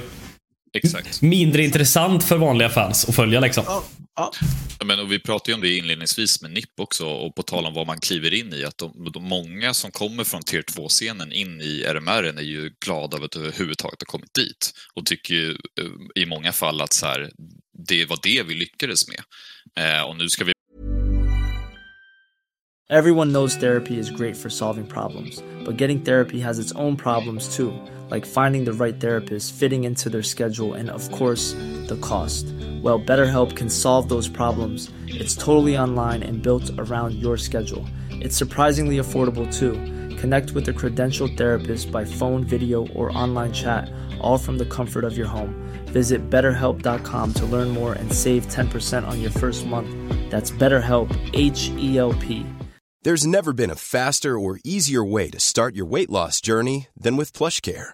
[0.73, 1.21] Exakt.
[1.21, 3.63] mindre intressant för vanliga fans att följa liksom.
[3.67, 3.83] Ja,
[4.21, 4.85] ja.
[4.85, 7.73] Men, och vi pratade ju om det inledningsvis med NIP också och på tal om
[7.73, 8.63] vad man kliver in i.
[8.63, 13.17] Att de, de många som kommer från tier 2-scenen in i RMR är ju glada
[13.17, 17.05] över att överhuvudtaget ha kommit dit och tycker ju eh, i många fall att så
[17.05, 17.31] här,
[17.87, 19.21] det var det vi lyckades med.
[19.79, 20.53] Eh, och nu ska vi
[22.89, 27.57] Everyone knows therapy is great for solving problems, but getting therapy has its own problems
[27.57, 27.71] too,
[28.11, 31.53] like finding the right therapist, fitting into their schedule, and of course,
[31.87, 32.45] the cost.
[32.83, 34.91] Well, BetterHelp can solve those problems.
[35.07, 37.87] It's totally online and built around your schedule.
[38.09, 39.73] It's surprisingly affordable too.
[40.17, 45.03] Connect with a credentialed therapist by phone, video, or online chat, all from the comfort
[45.05, 45.55] of your home.
[45.85, 49.89] Visit betterhelp.com to learn more and save 10% on your first month.
[50.29, 52.45] That's BetterHelp, H E L P.
[53.03, 57.17] There's never been a faster or easier way to start your weight loss journey than
[57.17, 57.93] with PlushCare.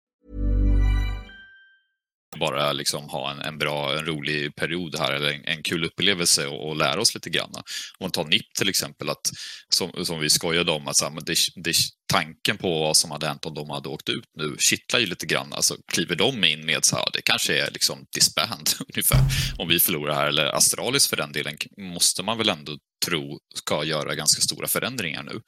[2.39, 6.47] Bara liksom ha en, en bra, en rolig period här eller en, en kul upplevelse
[6.47, 7.51] och, och lära oss lite grann.
[7.55, 7.63] Om
[7.99, 9.31] man tar NIP till exempel, att,
[9.69, 11.75] som, som vi skojade om, att så här, men det, det,
[12.11, 15.25] tanken på vad som hade hänt om de hade åkt ut nu kittlar ju lite
[15.25, 15.53] grann.
[15.53, 19.19] Alltså, kliver de in med så här, det kanske är liksom disband ungefär
[19.57, 23.83] om vi förlorar här, eller Astralis för den delen, måste man väl ändå tro ska
[23.83, 25.41] göra ganska stora förändringar nu.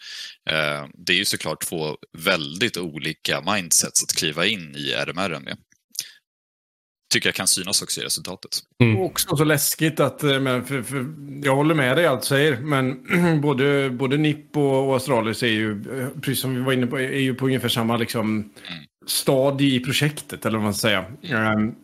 [0.54, 5.58] Eh, det är ju såklart två väldigt olika mindsets att kliva in i RMR med
[7.14, 8.60] tycker jag kan synas också i resultatet.
[8.82, 9.02] Mm.
[9.02, 11.06] Också så läskigt att, eh, men för, för,
[11.44, 13.06] jag håller med dig allt du säger, men
[13.42, 17.00] både, både NIP och, och Astralis är ju, eh, precis som vi var inne på,
[17.00, 18.50] är ju på ungefär samma liksom, mm.
[19.08, 21.06] stadie i projektet, eller vad man ska säga.
[21.54, 21.76] Um,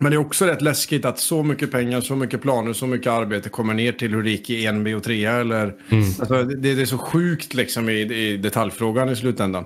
[0.00, 3.12] men det är också rätt läskigt att så mycket pengar, så mycket planer, så mycket
[3.12, 6.04] arbete kommer ner till hur det gick i 1B och 3 eller mm.
[6.18, 9.64] alltså, det, det, är så sjukt liksom i, i detaljfrågan i slutändan.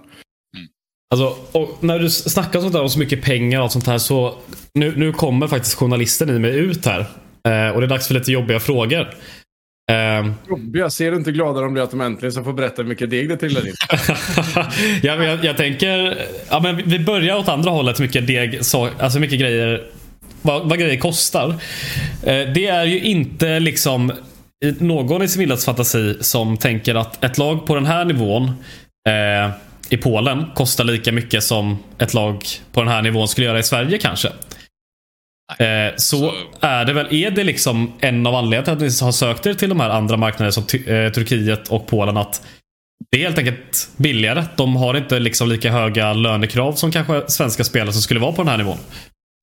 [1.12, 1.36] Alltså,
[1.80, 4.34] när du snackar sånt där om så mycket pengar och allt sånt här så
[4.74, 7.00] nu, nu kommer faktiskt journalisten i mig ut här.
[7.48, 9.14] Eh, och det är dags för lite jobbiga frågor.
[9.92, 10.90] Eh, jobbiga?
[10.90, 13.28] Ser du inte gladare om det att de äntligen ska få berätta hur mycket deg
[13.28, 13.74] det trillar in?
[15.02, 16.18] ja, men jag, jag, tänker,
[16.50, 19.86] ja, men vi börjar åt andra hållet, hur mycket deg, så, alltså mycket grejer,
[20.42, 21.48] vad, vad grejer kostar.
[22.22, 24.12] Eh, det är ju inte liksom
[24.78, 28.44] någon i sin fantasi som tänker att ett lag på den här nivån
[29.08, 29.50] eh,
[29.92, 33.62] i Polen kostar lika mycket som ett lag på den här nivån skulle göra i
[33.62, 34.28] Sverige kanske.
[35.58, 39.04] Eh, så, så, är det väl, är det liksom en av anledningarna till att ni
[39.04, 42.46] har sökt er till de här andra marknaderna som eh, Turkiet och Polen att
[43.10, 44.44] det är helt enkelt billigare.
[44.56, 48.42] De har inte liksom lika höga lönekrav som kanske svenska spelare som skulle vara på
[48.42, 48.78] den här nivån.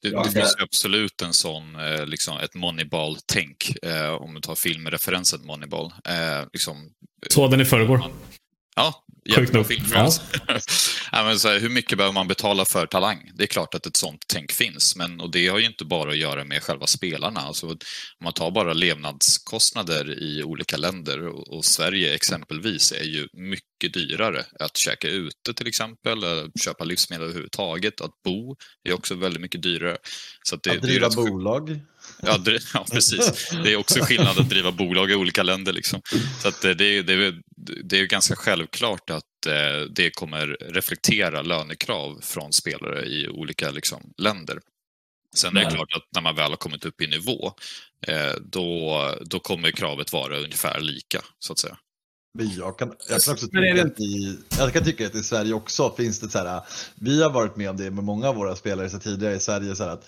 [0.02, 3.72] Det, det finns absolut en sån, eh, liksom ett Moneyball-tänk.
[3.84, 5.86] Eh, om du tar filmreferensen Moneyball.
[5.86, 6.76] Eh, liksom,
[7.30, 8.04] Så den i förrgår?
[8.76, 9.04] Ja,
[9.36, 9.68] Sjukt nog.
[9.68, 10.22] Filmfrans.
[11.12, 11.24] Ja.
[11.24, 13.32] men så här, hur mycket behöver man betala för talang?
[13.34, 16.10] Det är klart att ett sånt tänk finns, men och det har ju inte bara
[16.12, 17.40] att göra med själva spelarna.
[17.40, 17.78] Alltså, om
[18.24, 24.46] man tar bara levnadskostnader i olika länder och, och Sverige exempelvis är ju mycket dyrare
[24.60, 28.02] att käka ute till exempel, eller köpa livsmedel överhuvudtaget.
[28.02, 28.56] Att bo
[28.90, 29.98] är också väldigt mycket dyrare.
[30.44, 31.80] Så att, det, att driva det är rätt- bolag.
[32.22, 32.40] Ja,
[32.74, 33.50] ja, precis.
[33.64, 35.74] Det är också skillnad att driva bolag i olika länder.
[35.74, 36.02] Liksom.
[36.42, 37.42] Så att eh, det, är, det, är,
[37.84, 44.14] det är ganska självklart att eh, det kommer reflektera lönekrav från spelare i olika liksom,
[44.18, 44.60] länder.
[45.36, 45.76] Sen är det Nej.
[45.76, 47.54] klart att när man väl har kommit upp i nivå,
[48.08, 51.78] eh, då, då kommer kravet vara ungefär lika, så att säga.
[52.34, 55.54] Men jag kan, jag kan också tycka att i, jag kan tycka att i Sverige
[55.54, 56.62] också finns det så här,
[56.96, 59.76] vi har varit med om det med många av våra spelare så tidigare i Sverige
[59.76, 60.06] så här att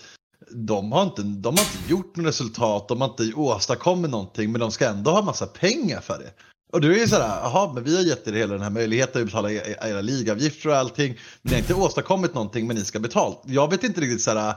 [0.54, 4.62] de har, inte, de har inte gjort något resultat, de har inte åstadkommit någonting men
[4.62, 6.34] de ska ändå ha massa pengar för det.
[6.74, 9.22] Och du är ju sådär, jaha, men vi har gett er hela den här möjligheten
[9.22, 11.18] att betala era ligavgifter och allting.
[11.42, 13.42] Men ni har inte åstadkommit någonting men ni ska betalt.
[13.46, 14.56] Jag vet inte riktigt sådär,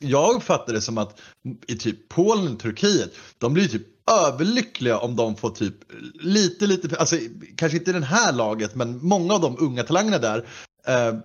[0.00, 1.20] jag uppfattar det som att
[1.66, 5.74] i typ Polen och Turkiet, de blir typ överlyckliga om de får typ
[6.20, 7.16] lite, lite, alltså
[7.56, 10.46] kanske inte i det här laget, men många av de unga talangerna där,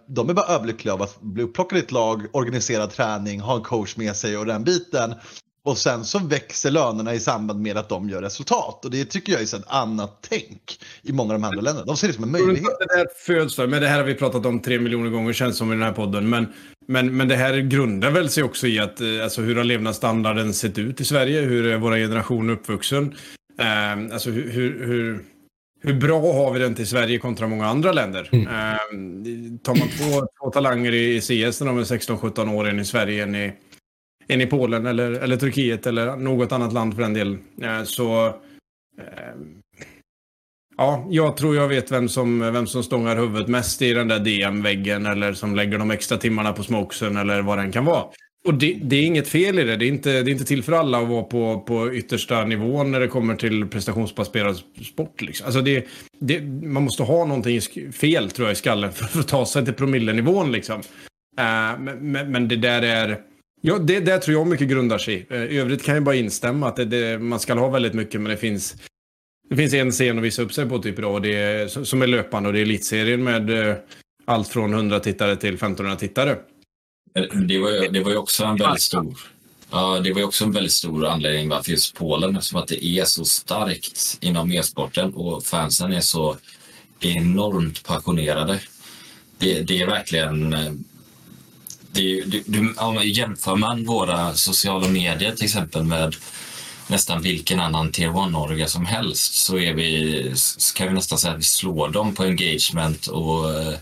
[0.08, 3.64] de är bara överlyckliga av att bli upplockade i ett lag, organiserad träning, ha en
[3.64, 5.14] coach med sig och den biten.
[5.68, 8.86] Och sen så växer lönerna i samband med att de gör resultat.
[8.86, 11.86] Och det tycker jag är ett annat tänk i många av de andra länderna.
[11.86, 12.64] De ser det som en möjlighet.
[12.80, 15.58] Det där föds då, men det här har vi pratat om tre miljoner gånger känns
[15.58, 16.30] som i den här podden.
[16.30, 16.47] Men,
[16.88, 20.53] men, men det här grundar väl sig också i att eh, alltså, hur har levnadsstandarden
[20.53, 21.41] sett ut i Sverige?
[21.41, 23.16] Hur är våra generationer uppvuxen?
[23.60, 24.51] Eh, alltså hur,
[24.86, 25.26] hur,
[25.80, 28.30] hur, bra har vi den till Sverige kontra många andra länder?
[28.32, 28.47] Mm.
[28.47, 32.86] Eh, tar man två, två talanger i CS när de är 16-17 år, en i
[32.86, 33.53] Sverige, en i,
[34.28, 38.28] en i Polen eller, eller Turkiet eller något annat land för den delen, eh, så
[38.97, 39.36] eh,
[40.80, 44.19] Ja, jag tror jag vet vem som, vem som stångar huvudet mest i den där
[44.19, 48.05] DM-väggen eller som lägger de extra timmarna på smokesen eller vad den kan vara.
[48.48, 49.76] Och det, det är inget fel i det.
[49.76, 52.91] Det är, inte, det är inte till för alla att vara på, på yttersta nivån
[52.91, 55.22] när det kommer till prestationsbaserad sport.
[55.22, 55.45] Liksom.
[55.45, 55.88] Alltså det,
[56.20, 59.66] det, man måste ha någonting fel tror jag i skallen för, för att ta sig
[59.66, 60.52] till promillenivån.
[60.52, 60.80] Liksom.
[60.80, 63.20] Uh, men, men, det där är...
[63.62, 65.36] Ja, det där tror jag mycket grundar sig i.
[65.36, 68.32] Uh, övrigt kan jag bara instämma att det, det, man ska ha väldigt mycket men
[68.32, 68.76] det finns
[69.50, 72.02] det finns en scen att visa upp sig på typ idag och det är, som
[72.02, 73.76] är löpande och det är elitserien med uh,
[74.26, 76.36] allt från 100 tittare till 1500 tittare.
[77.47, 79.18] Det var, ju, det var ju också en väldigt stor...
[79.72, 83.05] Ja, det var också en väldigt stor anledning varför just Polen, eftersom att det är
[83.05, 86.38] så starkt inom e-sporten och fansen är så
[86.99, 88.59] enormt passionerade.
[89.38, 90.53] Det, det är verkligen...
[90.53, 90.72] eh,
[91.91, 96.15] Det, det, man jämför man våra sociala medier till exempel med
[96.88, 100.34] nästan vilken annan tier 1-åriga som helst så är vi,
[100.76, 103.74] kan vi nästan säga att vi slår dem på engagement och eh,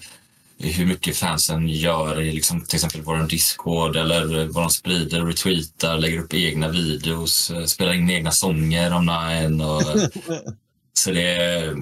[0.57, 5.97] hur mycket fansen gör i liksom, till exempel vår Discord eller vad de sprider, retweetar,
[5.97, 9.61] lägger upp egna videos, eh, spelar in egna sånger om Nine.
[9.61, 9.81] Och,
[10.93, 11.75] så det är,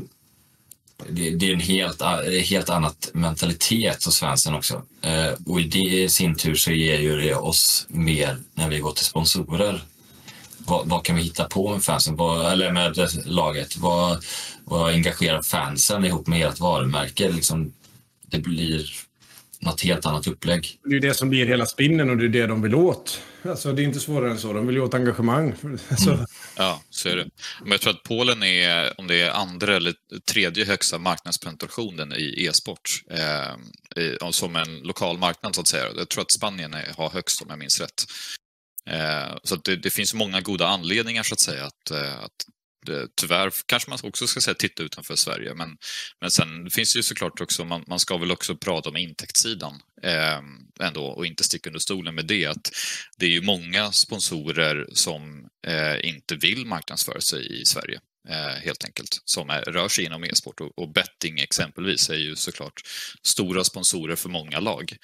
[1.10, 4.82] det, det är en helt, är helt annat mentalitet hos fansen också.
[5.02, 8.80] Eh, och i det i sin tur så ger ju det oss mer när vi
[8.80, 9.84] går till sponsorer.
[10.58, 13.78] Vad, vad kan vi hitta på med fansen, vad, eller med laget?
[13.78, 14.24] Vad,
[14.66, 17.32] vad engagerar fansen ihop med ert varumärke?
[17.32, 17.74] Liksom,
[18.34, 18.92] det blir
[19.60, 20.80] något helt annat upplägg.
[20.84, 23.22] Det är det som blir hela spinnen och det är det de vill åt.
[23.44, 24.54] Alltså det är inte svårare än så.
[24.54, 25.54] De vill ju åt engagemang.
[25.90, 26.26] Alltså,
[26.56, 27.30] Ja, så är det.
[27.62, 29.94] Men jag tror att Polen är, om det är andra eller
[30.32, 35.86] tredje högsta marknadspenetrationen i e-sport, eh, som en lokal marknad så att säga.
[35.96, 38.04] Jag tror att Spanien är, har högst om jag minns rätt.
[38.90, 42.46] Eh, så att det, det finns många goda anledningar så att säga att, eh, att
[42.90, 45.54] Eh, tyvärr kanske man också ska säga titta utanför Sverige.
[45.54, 45.78] Men,
[46.22, 49.80] men sen finns det ju såklart också, man, man ska väl också prata om intäktssidan
[50.04, 50.40] eh,
[50.88, 52.46] ändå och inte sticka under stolen med det.
[52.46, 52.72] att
[53.18, 58.00] Det är ju många sponsorer som eh, inte vill marknadsföra sig i Sverige.
[58.30, 62.36] Eh, helt enkelt, som är, rör sig inom e-sport och, och betting exempelvis är ju
[62.36, 62.82] såklart
[63.24, 64.98] stora sponsorer för många lag.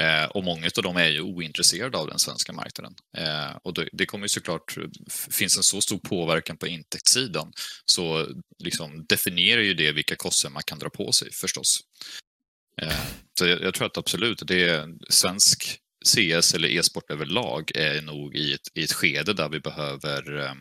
[0.00, 2.94] Eh, och många av dem är ju ointresserade av den svenska marknaden.
[3.18, 4.76] Eh, och det, det kommer ju såklart,
[5.30, 7.52] finns en så stor påverkan på intäktssidan
[7.84, 11.80] så liksom definierar ju det vilka kostnader man kan dra på sig förstås.
[12.82, 13.06] Eh,
[13.38, 18.36] så jag, jag tror att absolut, det är svensk CS eller e-sport överlag är nog
[18.36, 20.54] i ett, i ett skede där vi behöver eh,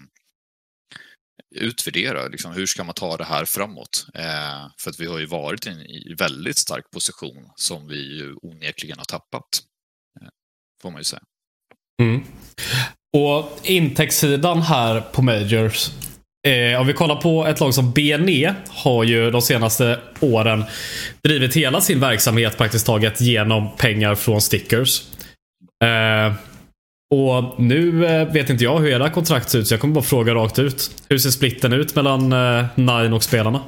[1.56, 2.28] utvärdera.
[2.28, 4.06] Liksom, hur ska man ta det här framåt?
[4.14, 8.36] Eh, för att vi har ju varit i en väldigt stark position som vi ju
[8.42, 9.44] onekligen har tappat.
[10.22, 10.28] Eh,
[10.82, 11.24] får man ju säga.
[12.02, 12.24] Mm.
[13.18, 15.90] Och intäktssidan här på Majors
[16.46, 20.64] Eh, om vi kollar på ett lag som BNE har ju de senaste åren
[21.24, 25.04] drivit hela sin verksamhet praktiskt taget genom pengar från stickers.
[25.84, 26.34] Eh,
[27.10, 30.04] och nu eh, vet inte jag hur era kontrakt ser ut så jag kommer bara
[30.04, 31.04] fråga rakt ut.
[31.10, 33.64] Hur ser splitten ut mellan eh, Nine och spelarna?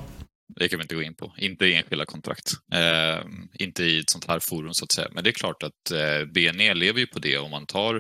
[0.60, 1.34] Det kan vi inte gå in på.
[1.38, 2.52] Inte i enskilda kontrakt.
[2.74, 3.26] Eh,
[3.60, 5.08] inte i ett sånt här forum så att säga.
[5.12, 7.38] Men det är klart att eh, BNE lever ju på det.
[7.38, 7.96] Om man tar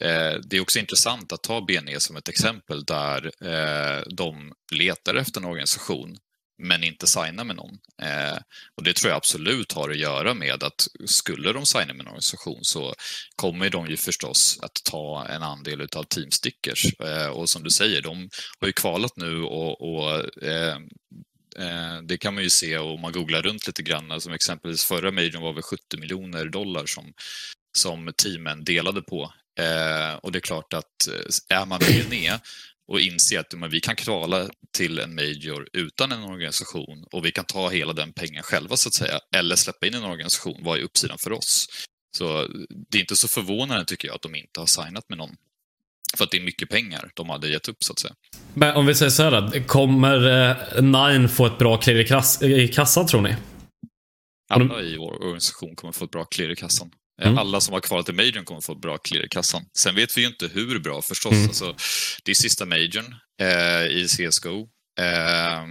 [0.00, 5.14] eh, det är också intressant att ta BNE som ett exempel där eh, de letar
[5.14, 6.16] efter en organisation
[6.58, 7.78] men inte signar med någon.
[8.02, 8.38] Eh,
[8.74, 12.06] och det tror jag absolut har att göra med att skulle de signa med en
[12.06, 12.94] organisation så
[13.36, 17.00] kommer de ju förstås att ta en andel av Teamstickers.
[17.00, 18.30] Eh, och som du säger, de
[18.60, 20.78] har ju kvalat nu och, och eh,
[21.58, 24.20] Eh, det kan man ju se om man googlar runt lite grann.
[24.20, 27.12] Som exempelvis förra majorn var väl 70 miljoner dollar som,
[27.78, 29.32] som teamen delade på.
[29.58, 31.80] Eh, och det är klart att eh, är man
[32.10, 32.40] med
[32.88, 37.32] och inser att men, vi kan kvala till en major utan en organisation och vi
[37.32, 40.78] kan ta hela den pengen själva så att säga, eller släppa in en organisation, vad
[40.78, 41.66] är uppsidan för oss?
[42.16, 42.46] Så
[42.90, 45.36] det är inte så förvånande tycker jag att de inte har signat med någon.
[46.16, 48.14] För att det är mycket pengar de hade gett upp så att säga.
[48.54, 52.00] Men om vi säger så här Kommer eh, Nine få ett bra klirr
[52.42, 53.36] i kassan tror ni?
[54.50, 56.90] Alla i vår organisation kommer få ett bra klirr i kassan.
[57.22, 57.38] Eh, mm.
[57.38, 59.62] Alla som har kvalat till majorn kommer få bra klirr i kassan.
[59.78, 61.32] Sen vet vi ju inte hur bra förstås.
[61.32, 61.44] Mm.
[61.44, 61.76] Alltså,
[62.24, 64.68] det är sista majorn eh, i CSGO.
[65.00, 65.64] Eh,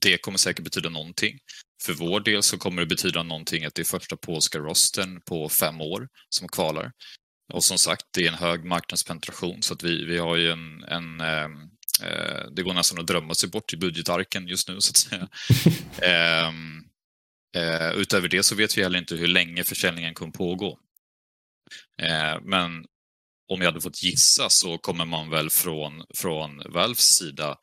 [0.00, 1.38] det kommer säkert betyda någonting.
[1.82, 5.48] För vår del så kommer det betyda någonting att det är första polska rosten på
[5.48, 6.92] fem år som kvalar.
[7.52, 10.84] Och som sagt, det är en hög marknadspenetration så att vi, vi har ju en,
[10.84, 11.52] en ehm,
[12.02, 15.28] eh, det går nästan att drömma sig bort i budgetarken just nu så att säga.
[17.54, 20.78] eh, utöver det så vet vi heller inte hur länge försäljningen kommer pågå.
[22.02, 22.84] Eh, men
[23.48, 27.56] om jag hade fått gissa så kommer man väl från, från Valves sida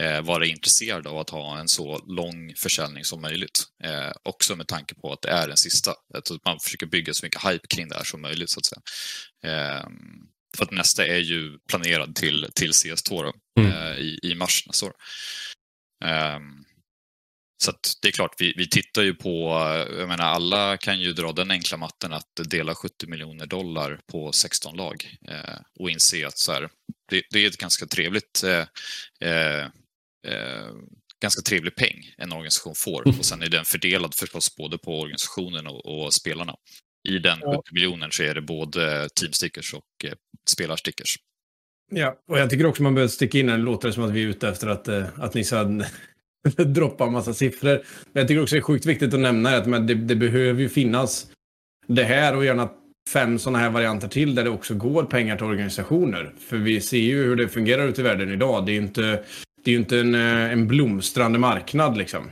[0.00, 3.64] eh, vara intresserad av att ha en så lång försäljning som möjligt.
[3.84, 5.90] Eh, också med tanke på att det är den sista.
[6.14, 8.50] Att man försöker bygga så mycket hype kring det här som möjligt.
[8.50, 8.82] så att säga.
[9.46, 9.86] Eh,
[10.56, 13.32] för att nästa är ju planerad till, till CS2 då,
[13.62, 13.72] mm.
[13.72, 14.92] eh, i, i mars nästa år.
[17.56, 19.48] Så det är klart, vi, vi tittar ju på,
[19.98, 24.32] jag menar alla kan ju dra den enkla matten att dela 70 miljoner dollar på
[24.32, 26.68] 16 lag eh, och inse att så här,
[27.10, 28.66] det, det, är ett ganska trevligt eh,
[29.28, 29.64] eh
[30.26, 30.72] eh,
[31.22, 33.08] ganska trevlig peng en organisation får.
[33.08, 33.18] Mm.
[33.18, 36.56] Och sen är den fördelad förstås både på organisationen och, och spelarna.
[37.08, 40.12] I den 70 miljoner så är det både teamstickers och eh,
[40.48, 41.16] spelarstickers.
[41.90, 44.26] Ja, och jag tycker också man behöver sticka in en låter som att vi är
[44.26, 45.82] ute efter att, eh, att ni ska
[46.66, 47.82] droppa en massa siffror.
[48.12, 50.68] Men jag tycker också det är sjukt viktigt att nämna att det, det behöver ju
[50.68, 51.26] finnas
[51.86, 52.68] det här och gärna
[53.12, 56.34] fem sådana här varianter till där det också går pengar till organisationer.
[56.38, 58.66] För vi ser ju hur det fungerar ute i världen idag.
[58.66, 59.24] Det är inte
[59.64, 62.30] det är ju inte en, eh, en blomstrande marknad liksom.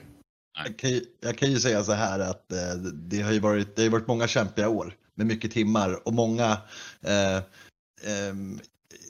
[0.65, 3.77] Jag kan, ju, jag kan ju säga så här att eh, det har ju varit,
[3.77, 6.59] det har varit många kämpiga år med mycket timmar och många
[7.03, 8.35] eh, eh,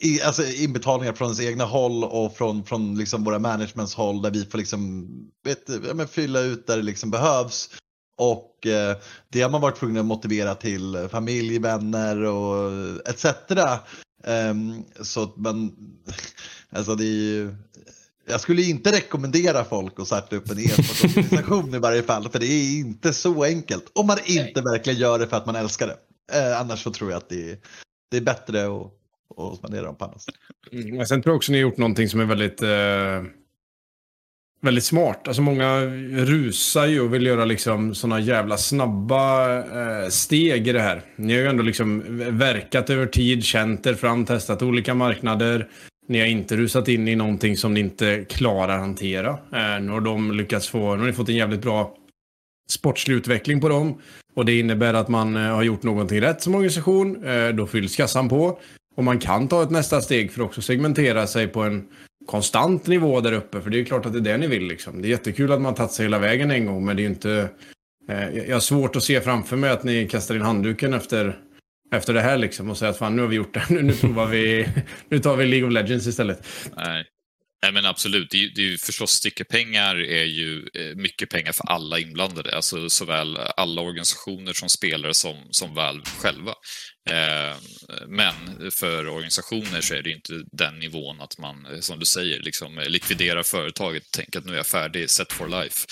[0.03, 4.31] i, alltså inbetalningar från ens egna håll och från, från liksom våra managements håll där
[4.31, 5.09] vi får liksom,
[5.45, 5.63] vet,
[5.99, 7.71] ja, fylla ut där det liksom behövs.
[8.19, 8.97] Och eh,
[9.29, 12.71] det har man varit tvungen att motivera till familj, vänner och
[13.09, 13.27] etc.
[14.25, 15.73] Um, så att man,
[16.71, 17.55] alltså det är ju,
[18.29, 22.47] jag skulle inte rekommendera folk att starta upp en e-sportorganisation i varje fall, för det
[22.47, 23.85] är inte så enkelt.
[23.93, 24.73] Om man inte Nej.
[24.73, 25.97] verkligen gör det för att man älskar det.
[26.39, 27.59] Eh, annars så tror jag att det är,
[28.11, 29.02] det är bättre att,
[29.39, 30.35] och spendera dem på annat sätt.
[30.73, 33.31] Mm, sen tror jag också ni har gjort någonting som är väldigt, eh,
[34.61, 35.29] väldigt smart.
[35.29, 35.81] Alltså många
[36.11, 41.03] rusar ju och vill göra liksom sådana jävla snabba eh, steg i det här.
[41.17, 42.03] Ni har ju ändå liksom
[42.39, 45.69] verkat över tid, känt er fram, testat olika marknader.
[46.09, 49.31] Ni har inte rusat in i någonting som ni inte klarar hantera.
[49.31, 51.97] Eh, nu har de lyckats få, nu har ni fått en jävligt bra
[52.71, 53.99] sportslig utveckling på dem.
[54.35, 57.25] Och det innebär att man eh, har gjort någonting rätt som organisation.
[57.25, 58.59] Eh, då fylls kassan på.
[58.95, 61.89] Och man kan ta ett nästa steg för att också segmentera sig på en
[62.27, 63.61] konstant nivå där uppe.
[63.61, 64.67] För det är klart att det är det ni vill.
[64.67, 65.03] Liksom.
[65.03, 66.85] Det är jättekul att man tagit sig hela vägen en gång.
[66.85, 67.49] Men det är inte...
[68.09, 71.39] Eh, jag har svårt att se framför mig att ni kastar in handduken efter
[71.93, 73.93] efter det här liksom och säger att fan nu har vi gjort det, nu, nu
[73.93, 74.69] provar vi,
[75.09, 76.47] nu tar vi League of Legends istället.
[76.77, 77.05] Nej.
[77.63, 81.53] Nej men absolut, det är, det är ju förstås stickerpengar är ju eh, mycket pengar
[81.53, 86.55] för alla inblandade, alltså såväl alla organisationer som spelare som, som väl själva.
[87.11, 87.57] Eh,
[88.07, 92.79] men för organisationer så är det inte den nivån att man, som du säger, liksom
[92.79, 95.87] eh, likviderar företaget, tänker att nu är jag färdig, set for life.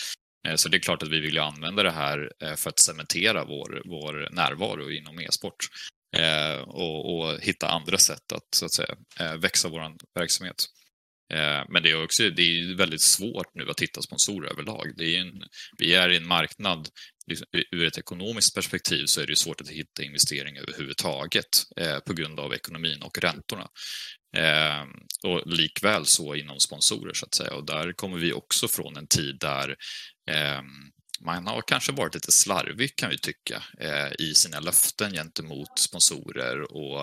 [0.49, 3.83] Eh, så det är klart att vi vill använda det här för att cementera vår,
[3.85, 5.69] vår närvaro inom e-sport
[6.67, 8.97] och, och hitta andra sätt att, så att säga,
[9.39, 10.67] växa vår verksamhet.
[11.31, 14.93] Eh, men det är också det är väldigt svårt nu att hitta sponsorer överlag.
[14.97, 15.43] Det är en,
[15.78, 16.89] vi är i en marknad,
[17.26, 22.12] liksom, ur ett ekonomiskt perspektiv så är det svårt att hitta investeringar överhuvudtaget eh, på
[22.12, 23.68] grund av ekonomin och räntorna.
[24.37, 24.85] Eh,
[25.24, 27.55] och likväl så inom sponsorer så att säga.
[27.55, 29.76] Och där kommer vi också från en tid där
[30.31, 30.64] ehm,
[31.21, 36.73] man har kanske varit lite slarvig kan vi tycka eh, i sina löften gentemot sponsorer
[36.73, 37.01] och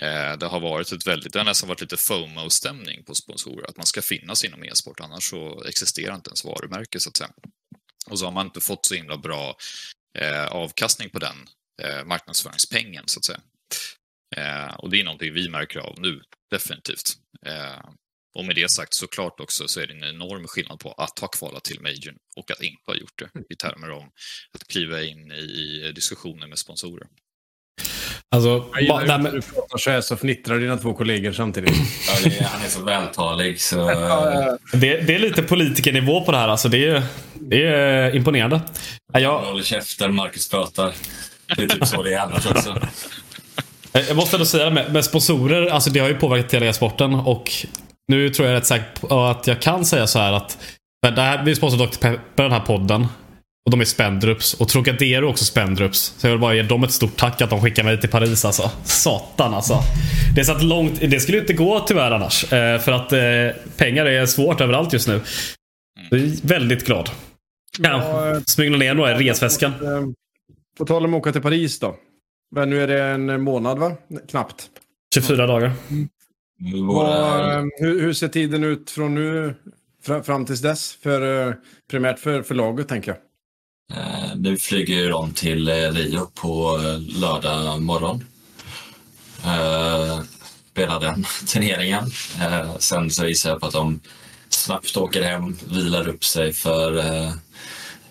[0.00, 3.76] eh, det har varit ett väldigt, det har nästan varit lite FOMO-stämning på sponsorer, att
[3.76, 7.30] man ska finnas inom e-sport annars så existerar inte ens varumärke så att säga.
[8.06, 9.56] Och så har man inte fått så himla bra
[10.18, 11.36] eh, avkastning på den
[12.04, 13.40] marknadsföringspengen så att säga.
[14.78, 17.16] Och det är någonting vi märker av nu, definitivt.
[18.34, 21.28] Och med det sagt såklart också så är det en enorm skillnad på att ha
[21.28, 24.04] kvalat till Majorn och att inte ha gjort det i termer om
[24.54, 27.06] att kliva in i diskussioner med sponsorer.
[28.34, 31.70] Alltså, Jag gillar ba- där du pratar så här så fnittrar dina två kollegor samtidigt.
[32.08, 33.76] Ja, det är, han är så vältalig så...
[34.72, 36.48] det, det är lite politikernivå på det här.
[36.48, 37.02] Alltså, det, är,
[37.34, 38.60] det är imponerande.
[39.12, 40.94] Ja, Jag, Håller käften, Marcus pratar.
[41.56, 42.88] Det är typ så det är annars också.
[44.08, 47.14] jag måste ändå säga det med, med sponsorer, alltså det har ju påverkat hela e-sporten
[47.14, 47.50] och
[48.08, 50.58] nu tror jag rätt säkert att jag kan säga så här att
[51.14, 51.98] det här, vi sponsrar Dr.
[51.98, 53.06] Pepper den här podden.
[53.66, 54.54] Och de är Spendrups.
[54.54, 56.14] Och Trocadero är också Spendrups.
[56.18, 58.44] Så jag vill bara ge dem ett stort tack att de skickar mig till Paris
[58.44, 58.70] alltså.
[58.84, 59.78] Satan alltså.
[60.34, 62.52] Det är så att långt, det skulle inte gå tyvärr annars.
[62.52, 65.20] Eh, för att eh, pengar är svårt överallt just nu.
[66.10, 67.10] Jag är väldigt glad.
[67.78, 69.72] Ja, smygla ner några i resväskan.
[69.72, 70.02] Eh,
[70.78, 71.96] På tal om att åka till Paris då.
[72.54, 73.92] Men nu är det en månad va?
[74.30, 74.66] Knappt.
[75.14, 75.72] 24 dagar.
[76.58, 79.54] Vad, eh, hur, hur ser tiden ut från nu
[80.06, 80.98] fra- fram tills dess?
[81.02, 81.54] För, eh,
[81.90, 83.18] primärt för, för laget tänker jag.
[83.98, 88.24] Eh, Nu flyger de till eh, Rio på eh, lördag morgon.
[89.44, 90.20] Eh,
[90.70, 92.04] Spelar den turneringen.
[92.40, 94.00] Eh, Sen så gissar jag på att de
[94.48, 97.32] snabbt åker hem, vilar upp sig för eh,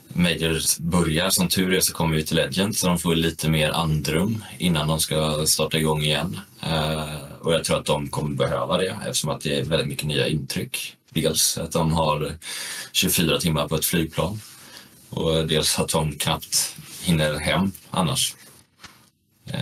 [0.07, 1.29] Majors börjar.
[1.29, 4.87] Som tur är så kommer vi till Legend så de får lite mer andrum innan
[4.87, 6.39] de ska starta igång igen.
[6.63, 10.05] Eh, Och jag tror att de kommer behöva det eftersom att det är väldigt mycket
[10.05, 10.95] nya intryck.
[11.09, 12.37] Dels att de har
[12.91, 14.39] 24 timmar på ett flygplan
[15.09, 18.35] och dels att de knappt hinner hem annars.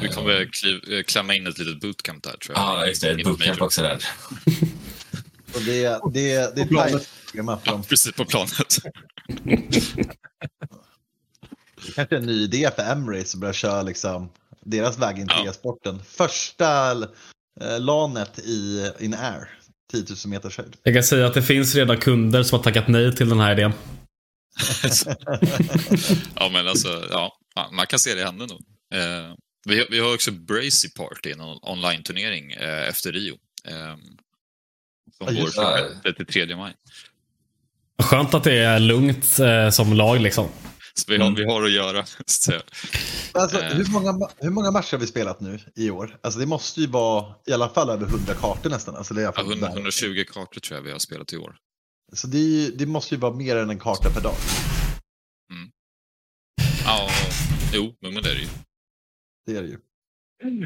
[0.02, 2.66] Vi kommer kliv, klämma in ett litet bootcamp där tror jag.
[2.66, 3.10] Ja, just det.
[3.10, 3.64] Ett bootcamp Major.
[3.64, 4.04] också där.
[5.54, 7.10] Och det, det, det är På planet.
[7.66, 7.84] dem.
[7.90, 8.78] Precis på planet.
[11.96, 14.30] Kanske en ny idé för Emirates att börja köra liksom
[14.66, 16.00] deras väg in till e-sporten.
[16.06, 16.96] Första
[17.80, 19.50] lanet i in air,
[19.92, 20.76] 10 000 meters höjd.
[20.84, 23.52] Jag kan säga att det finns redan kunder som har tackat nej till den här
[23.52, 23.74] idén.
[26.36, 27.38] ja, men alltså, ja,
[27.72, 28.62] man kan se det hända nog.
[28.94, 29.34] Eh,
[29.66, 33.38] vi, har- vi har också Brazy Party, en on- online-turnering eh, efter Rio.
[33.68, 33.96] Eh,
[35.18, 35.90] som Ja, går från det.
[36.04, 36.74] 6 till 3 maj.
[38.04, 40.48] Skönt att det är lugnt eh, som lag liksom.
[41.08, 41.98] Vi har, vi har att göra.
[43.34, 43.74] Alltså, Eh.
[43.74, 46.18] hur, många, hur många matcher har vi spelat nu i år?
[46.24, 48.96] Alltså, det måste ju vara i alla fall över 100 kartor nästan.
[48.96, 49.74] Alltså, det är i alla Ja, fall 100, där.
[49.76, 51.56] 120 kartor tror jag vi har spelat i år.
[52.14, 54.36] Så det, är ju- det måste ju vara mer än en karta per dag.
[56.86, 57.10] Ja,
[57.74, 58.48] jo, men det är det ju.
[59.46, 59.78] Det är det ju.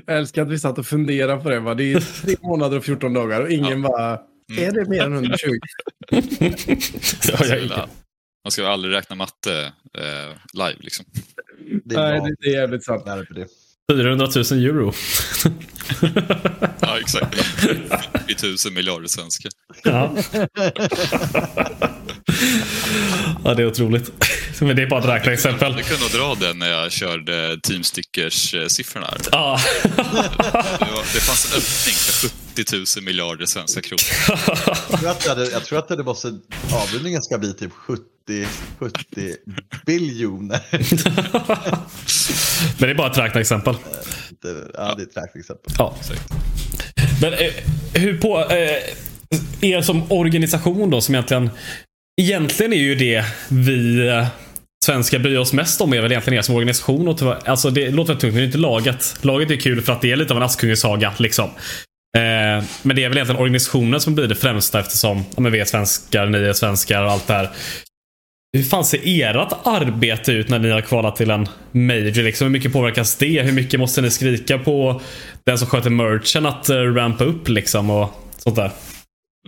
[0.05, 1.59] Jag älskar att vi satt och funderade på det.
[1.59, 1.73] Va?
[1.75, 4.21] Det är tre månader och 14 dagar och ingen bara...
[4.57, 5.47] Är det mer än 120?
[7.31, 7.88] Ja, jag, Ja,
[8.46, 11.06] Man ska aldrig räkna matte eh, live liksom.
[11.86, 13.04] Det Nej, det, det är jävligt sant.
[13.91, 14.93] 400 000 euro.
[16.80, 17.38] Ja, exakt.
[18.28, 19.50] I tusen miljarder svenska.
[19.84, 20.16] Ja.
[23.43, 24.12] ja, det är otroligt.
[24.62, 25.74] Men det är bara ett räkneexempel.
[25.78, 29.08] Jag kunde dra den när jag körde Teamstickers-siffrorna.
[29.12, 29.20] här.
[29.32, 29.60] Ja.
[29.84, 30.02] Det,
[31.14, 32.30] det fanns en öppning för
[32.64, 34.02] 70 000 miljarder svenska kronor.
[34.91, 36.28] Jag tror att det, hade, jag tror att det måste,
[36.74, 38.04] avrundningen ska bli typ 70,
[38.80, 39.36] 70
[39.86, 40.59] biljoner.
[42.80, 43.76] Men det är bara ett räkneexempel.
[44.73, 45.73] Ja, det är ett räkneexempel.
[45.78, 45.95] Ja.
[47.21, 47.51] Men eh,
[47.93, 48.39] hur på...
[48.39, 48.78] Eh,
[49.61, 51.49] er som organisation då som egentligen...
[52.21, 54.28] Egentligen är ju det vi eh,
[54.86, 57.07] svenskar bryr oss mest om är väl egentligen er som organisation.
[57.07, 59.15] Och tyvärr- alltså det låter tungt, men det är inte laget.
[59.21, 61.49] Laget är kul för att det är lite av en Askungesaga liksom.
[62.17, 65.59] Eh, men det är väl egentligen organisationen som blir det främsta eftersom ja, men vi
[65.59, 67.49] är svenskar, ni är svenskar och allt det här.
[68.56, 72.24] Hur fan ser ert arbete ut när ni har kvalat till en major?
[72.24, 72.45] Liksom?
[72.45, 73.41] Hur mycket påverkas det?
[73.41, 75.01] Hur mycket måste ni skrika på
[75.43, 78.72] den som sköter merchen att uh, rampa upp liksom och sånt där?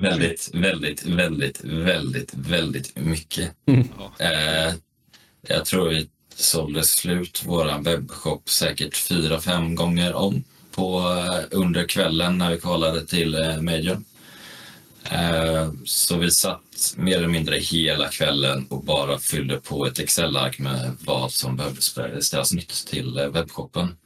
[0.02, 3.52] Väldigt, väldigt, väldigt, väldigt, väldigt mycket.
[3.68, 3.88] Mm.
[4.20, 4.74] Eh,
[5.48, 10.44] jag tror vi sålde slut vår webbshop säkert fyra, fem gånger om
[10.76, 13.98] på, eh, under kvällen när vi kvalade till eh, Major.
[15.12, 20.60] Eh, så vi satt mer eller mindre hela kvällen och bara fyllde på ett Excel-ark
[20.60, 21.82] med vad som behövde
[22.22, 23.98] ställas nytt till eh, webbshoppen.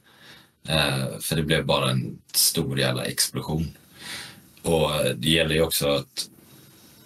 [0.68, 3.76] Eh, för det blev bara en stor jävla explosion.
[4.62, 6.28] Och det gäller ju också att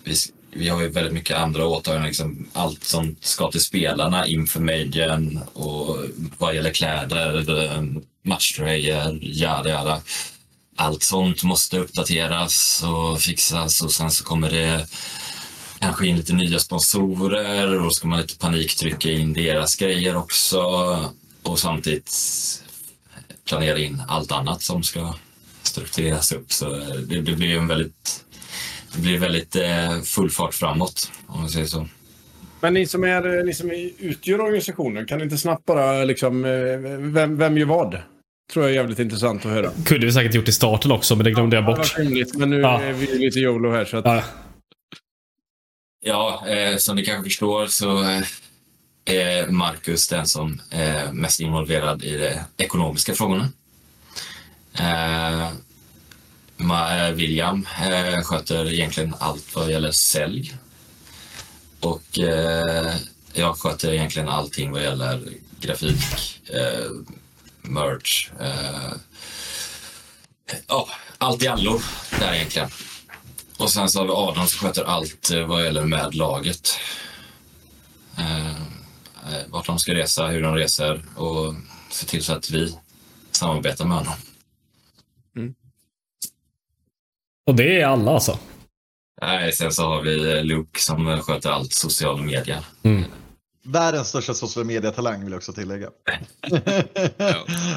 [0.05, 0.15] vi,
[0.51, 2.07] vi har ju väldigt mycket andra åtaganden.
[2.07, 5.99] Liksom allt som ska till spelarna inför majorn och
[6.39, 7.75] vad gäller kläder,
[8.23, 10.03] matchtröjor, jada jada.
[10.77, 14.87] Allt sånt måste uppdateras och fixas och sen så kommer det
[15.79, 20.61] kanske in lite nya sponsorer och då ska man lite paniktrycka in deras grejer också
[21.43, 22.13] och samtidigt
[23.45, 25.15] planera in allt annat som ska
[25.63, 26.53] struktureras upp.
[26.53, 26.71] Så
[27.09, 28.25] det, det blir en väldigt,
[28.95, 31.87] det blir väldigt eh, full fart framåt om man säger så.
[32.61, 36.45] Men ni som, är, eh, ni som utgör organisationen, kan ni inte snabbt bara liksom,
[36.45, 36.51] eh,
[36.99, 37.99] vem, vem gör vad?
[38.53, 39.71] Tror jag är jävligt intressant att höra.
[39.85, 41.99] Kunde vi säkert gjort i starten också, men det glömde jag bort.
[41.99, 42.81] rimligt, men nu Ja.
[42.83, 44.05] är vi lite YOLO här så att...
[44.05, 44.23] Ja.
[46.05, 48.23] Ja, eh, som ni kanske förstår så eh,
[49.05, 53.49] är Marcus den som är mest involverad i de ekonomiska frågorna.
[54.79, 55.43] Eh,
[56.61, 60.55] eh, William eh, sköter egentligen allt vad gäller sälj.
[61.81, 62.95] Och eh,
[63.33, 65.23] jag sköter egentligen allting vad gäller
[65.61, 66.91] grafik, eh,
[67.67, 68.93] merch, eh,
[70.69, 70.89] ja,
[71.19, 71.81] allt i allo
[72.21, 72.69] där egentligen.
[73.59, 76.79] Och sen så har vi Adam som sköter allt eh, vad gäller med laget.
[78.19, 78.53] Eh,
[79.47, 81.55] vart de ska resa, hur de reser och
[81.91, 82.79] se till så att vi
[83.31, 84.15] samarbetar med honom.
[87.47, 88.39] Och det är alla alltså.
[89.23, 92.65] Nej, sen så har vi Luke som sköter allt social media.
[93.67, 95.91] Världens största social media-talang vill jag också tillägga.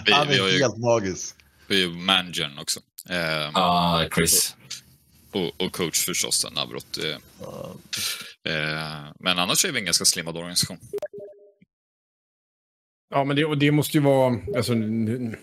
[0.06, 1.36] vi- Han vi är har ju- helt magisk.
[1.68, 2.80] Vi är ju managern också.
[3.10, 3.18] Eh,
[3.54, 4.56] Ja, Chris.
[5.32, 6.98] Och, och coach förstås, Navrot.
[6.98, 7.10] Eh,
[8.54, 10.78] eh, men annars är vi en ganska slimmad organisation.
[13.16, 14.36] Ja, men det, och det måste ju vara...
[14.58, 15.38] Alltså, nu,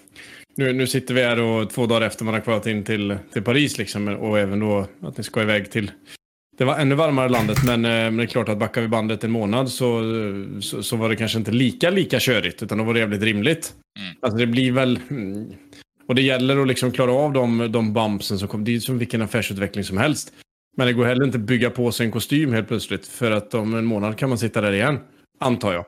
[0.56, 3.42] nu nu sitter vi här och två dagar efter man har kvalat in till, till
[3.42, 5.90] Paris liksom, och även då att ni ska iväg till
[6.56, 9.24] det var ännu varmare landet, men, eh, men det är klart att backar vi bandet
[9.24, 10.02] en månad så,
[10.60, 13.74] så, så var det kanske inte lika, lika körigt, utan då var det jävligt rimligt.
[14.20, 15.00] Alltså det blir väl...
[15.10, 15.52] mm,
[16.08, 18.64] Och det gäller att liksom klara av de, de bumpsen som kommer.
[18.64, 20.32] Det är som vilken affärsutveckling som helst.
[20.76, 23.54] Men det går heller inte att bygga på sig en kostym helt plötsligt, för att
[23.54, 24.98] om en månad kan man sitta där igen,
[25.40, 25.84] antar jag.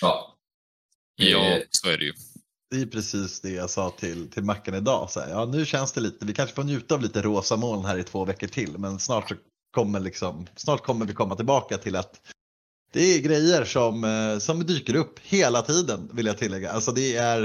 [0.00, 0.36] Ja.
[1.16, 2.12] Ja, så är det ju.
[2.70, 5.10] Det är precis det jag sa till, till Mackan idag.
[5.10, 7.84] Så här, ja, nu känns det lite, vi kanske får njuta av lite rosa moln
[7.84, 9.34] här i två veckor till, men snart, så
[9.74, 12.20] kommer, liksom, snart kommer vi komma tillbaka till att
[12.92, 16.70] det är grejer som, eh, som dyker upp hela tiden, vill jag tillägga.
[16.70, 17.40] Alltså det, är,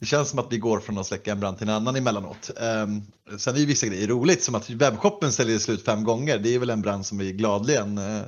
[0.00, 2.50] det känns som att vi går från att släcka en brand till en annan emellanåt.
[2.84, 3.02] Um,
[3.38, 6.38] sen är ju vissa grejer roligt, som att webbshoppen säljer slut fem gånger.
[6.38, 8.22] Det är väl en brand som vi gladligen uh,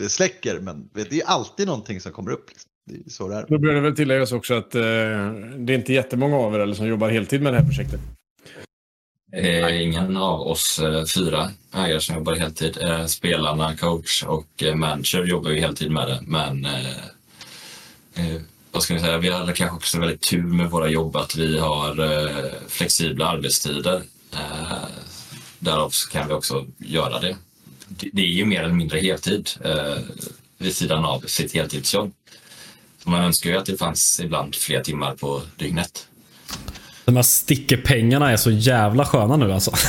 [0.00, 2.48] uh, släcker, men vet, det är alltid någonting som kommer upp.
[2.48, 2.70] Liksom.
[2.90, 3.46] Det är så det är.
[3.48, 6.74] Då bör det väl tilläggas också att uh, det är inte jättemånga av er eller,
[6.74, 8.00] som jobbar heltid med det här projektet.
[9.32, 12.78] Är ingen av oss eh, fyra ägare som jobbar heltid.
[12.80, 16.18] Eh, Spelarna, coach och eh, manager jobbar ju heltid med det.
[16.22, 16.96] Men eh,
[18.14, 18.40] eh,
[18.72, 21.58] vad ska vi säga, vi hade kanske också väldigt tur med våra jobb att vi
[21.58, 24.02] har eh, flexibla arbetstider.
[24.32, 24.88] Eh,
[25.58, 27.36] därav så kan vi också göra det.
[27.88, 29.98] Det, det är ju mer eller mindre heltid eh,
[30.58, 32.12] vid sidan av sitt heltidsjobb.
[33.04, 36.08] Man önskar ju att det fanns ibland fler timmar på dygnet.
[37.08, 39.70] De här stickerpengarna är så jävla sköna nu alltså.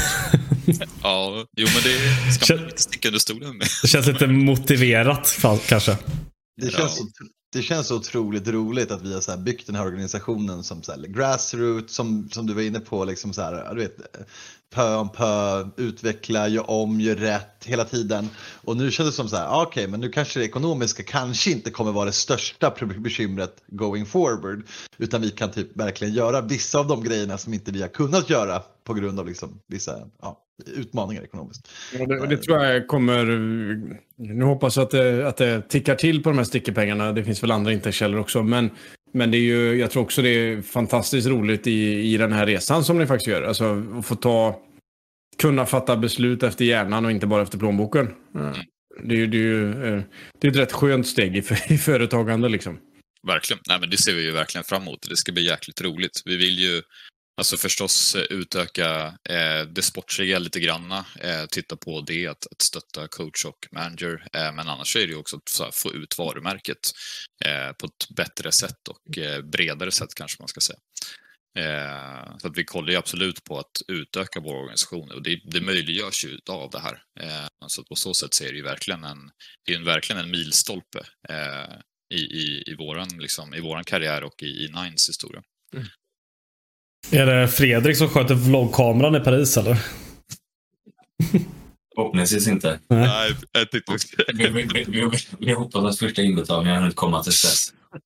[1.04, 3.68] Ja, jo men det ska man inte sticka under stolen med.
[3.82, 5.98] Det känns lite motiverat kanske.
[6.62, 7.04] Det känns, så,
[7.54, 10.84] det känns så otroligt roligt att vi har så här byggt den här organisationen som
[10.84, 13.98] så här grassroot, som, som du var inne på, liksom så här, du vet,
[14.70, 18.30] pö om pö, utveckla, gör om, gör rätt hela tiden.
[18.64, 21.52] Och nu känns det som så här, ah, okej, men nu kanske det ekonomiska kanske
[21.52, 24.64] inte kommer vara det största bekymret going forward,
[24.98, 28.30] utan vi kan typ verkligen göra vissa av de grejerna som inte vi har kunnat
[28.30, 31.68] göra på grund av liksom vissa ja, utmaningar ekonomiskt.
[32.00, 33.26] Och det, det tror jag kommer...
[34.16, 37.12] Nu hoppas jag att det, att det tickar till på de här stickerpengarna.
[37.12, 38.44] Det finns väl andra intäktskällor också.
[38.44, 38.70] Men,
[39.12, 42.45] men det är ju, jag tror också det är fantastiskt roligt i, i den här
[42.45, 43.43] resan som ni faktiskt gör.
[43.43, 44.62] Alltså att få ta...
[45.38, 48.07] Kunna fatta beslut efter hjärnan och inte bara efter plånboken.
[48.36, 48.55] Eh,
[49.03, 50.01] Det är ju det är, ju, eh,
[50.39, 51.43] det är ett rätt skönt steg i,
[51.74, 52.80] i företagande liksom.
[53.28, 53.62] Verkligen.
[53.68, 55.10] Nej, men det ser vi ju verkligen fram emot.
[55.10, 56.22] Det ska bli jäkligt roligt.
[56.26, 56.82] Vi vill ju
[57.40, 61.06] alltså förstås eh, utöka eh, det sportsliga lite granna.
[61.20, 64.28] Eh, titta på det, att, att stötta coach och manager.
[64.34, 66.92] Eh, men annars är det ju också att så här, få ut varumärket
[67.46, 70.80] eh, på ett bättre sätt och eh, bredare sätt kanske man ska säga.
[71.58, 75.62] Eh, så att vi kollar ju absolut på att utöka vår organisation och det, det
[75.62, 77.04] möjliggörs ju av det här.
[77.20, 79.32] Eh, så att på så sätt så är det ju verkligen en,
[79.66, 81.76] det är en, verkligen en milstolpe eh,
[82.14, 85.44] i, i, i, våran, liksom, i våran karriär och i, i Nines historia.
[85.74, 85.88] Mm.
[87.12, 89.78] Är det Fredrik som sköter vloggkameran i Paris eller?
[91.95, 92.80] Förhoppningsvis inte.
[92.88, 93.97] Nej, jag tyckte...
[94.34, 97.34] vi, vi, vi, vi, vi hoppas att första inbetalningen hunnit komma till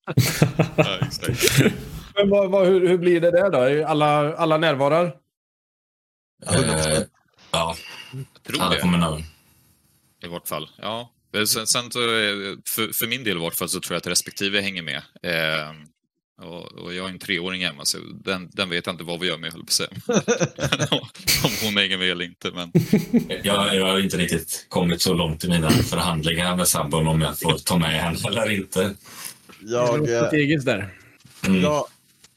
[0.76, 1.62] ja, exakt.
[2.14, 3.86] Men vad, vad, hur, hur blir det där då?
[3.86, 5.04] Alla, alla närvarar?
[6.50, 7.02] Eh,
[7.50, 7.76] ja,
[8.46, 9.24] tror alla kommer över.
[10.24, 11.10] I vart fall, ja.
[11.46, 14.06] Sen, sen så, eh, för, för min del i vart fall så tror jag att
[14.06, 15.02] respektive hänger med.
[15.22, 15.72] Eh,
[16.42, 19.26] och, och, jag är en treåring hemma så den, den vet jag inte vad vi
[19.26, 19.88] gör med, höll på att säga.
[21.44, 22.50] Om hon hänger med eller inte.
[22.50, 22.72] Men...
[23.42, 27.38] Jag, jag har inte riktigt kommit så långt i mina förhandlingar med sambon om jag
[27.38, 28.94] får ta med henne eller inte.
[29.60, 30.94] Jag, Strategiskt där.
[31.46, 31.62] Mm.
[31.62, 31.86] jag,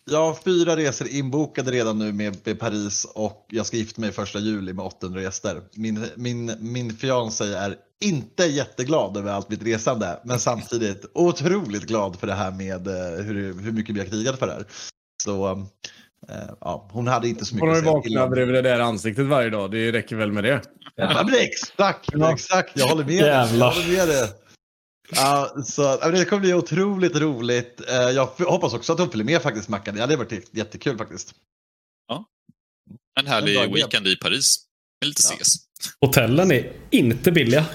[0.05, 4.11] jag har fyra resor inbokade redan nu med, med Paris och jag ska gifta mig
[4.11, 5.61] första juli med 800 gäster.
[5.75, 7.75] Min, min, min fiancé är
[8.05, 13.23] inte jätteglad över allt mitt resande men samtidigt otroligt glad för det här med eh,
[13.25, 14.65] hur, hur mycket vi har krigat för det här.
[15.23, 15.47] Så
[16.29, 18.29] eh, ja, hon hade inte så mycket Hon har att ju säga till om.
[18.29, 19.71] bredvid det där ansiktet varje dag.
[19.71, 20.61] Det räcker väl med det.
[20.95, 23.29] Ja, men exakt, exakt, jag håller med dig.
[23.29, 23.71] Jag Jävlar.
[23.73, 24.29] håller med dig.
[25.15, 27.81] Ja, så, ja, det kommer bli otroligt roligt.
[27.89, 29.95] Eh, Jag hoppas också att hon följer med faktiskt Mackan.
[29.95, 31.33] Det hade varit jättekul faktiskt.
[33.19, 33.73] En En härlig idé.
[33.73, 34.59] weekend i Paris.
[35.01, 35.53] Med lite ses.
[36.01, 37.65] Hotellen är inte billiga.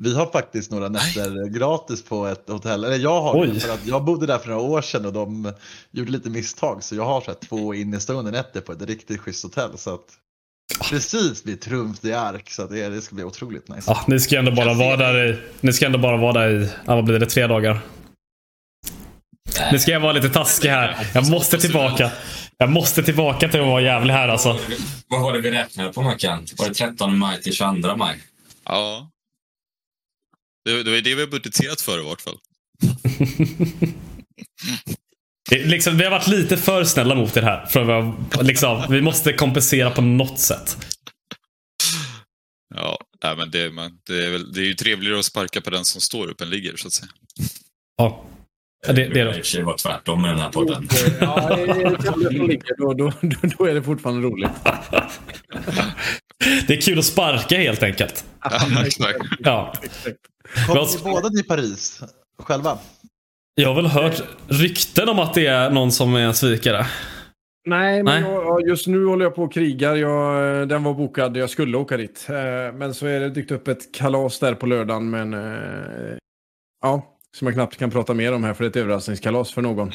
[0.00, 2.84] Vi har faktiskt några nätter gratis på ett hotell.
[2.84, 3.48] Eller jag har Oj.
[3.48, 5.52] det för att jag bodde där för några år sedan och de
[5.90, 6.84] gjorde lite misstag.
[6.84, 9.78] Så jag har så här, två innestående nätter på ett riktigt schysst hotell.
[9.78, 10.06] Så att
[10.90, 12.50] precis vid trumf i ark.
[12.50, 13.82] Så att det, det ska bli otroligt nice.
[13.86, 16.70] Ja, ni ska ändå bara vara där i, ni ska ändå bara vara där i,
[16.86, 17.80] ja, vad blir det, tre dagar?
[19.72, 21.06] Nu ska jag vara lite taskig här.
[21.14, 22.10] Jag måste tillbaka.
[22.58, 24.58] Jag måste tillbaka till att vara jävlig här alltså.
[25.08, 26.46] Vad var det vi räknade på Mackan?
[26.58, 28.16] Var det 13 maj till 22 maj?
[28.64, 29.10] Ja.
[30.68, 32.38] Det, det var det vi har budgeterat för i vart fall.
[35.50, 37.66] Det, är liksom, vi har varit lite för snälla mot er här.
[37.66, 40.76] För att vara, liksom, vi måste kompensera på något sätt.
[42.74, 45.70] Ja, nej, men det, man, det, är väl, det är ju trevligare att sparka på
[45.70, 47.10] den som står upp än ligger, så att säga.
[47.96, 48.24] Ja.
[48.86, 49.44] Ja, det, det är det.
[49.44, 50.88] sig vara tvärtom med den här podden.
[51.20, 53.12] Ja, det är då, då,
[53.58, 54.50] då är det fortfarande roligt.
[56.66, 58.24] Det är kul att sparka helt enkelt.
[58.42, 59.18] Ja, exakt.
[59.38, 59.72] Ja.
[60.66, 62.02] Kommer ni båda till Paris
[62.38, 62.78] själva?
[63.54, 66.86] Jag har väl hört rykten om att det är någon som är en svikare.
[67.66, 68.32] Nej, men Nej.
[68.32, 69.96] Jag, ja, just nu håller jag på och krigar.
[69.96, 72.26] Jag, den var bokad, jag skulle åka dit.
[72.28, 75.10] Eh, Men så är det dykt upp ett kalas där på lördagen.
[75.10, 76.16] Men eh,
[76.82, 79.62] ja, som jag knappt kan prata mer om här för det är ett överraskningskalas för
[79.62, 79.92] någon.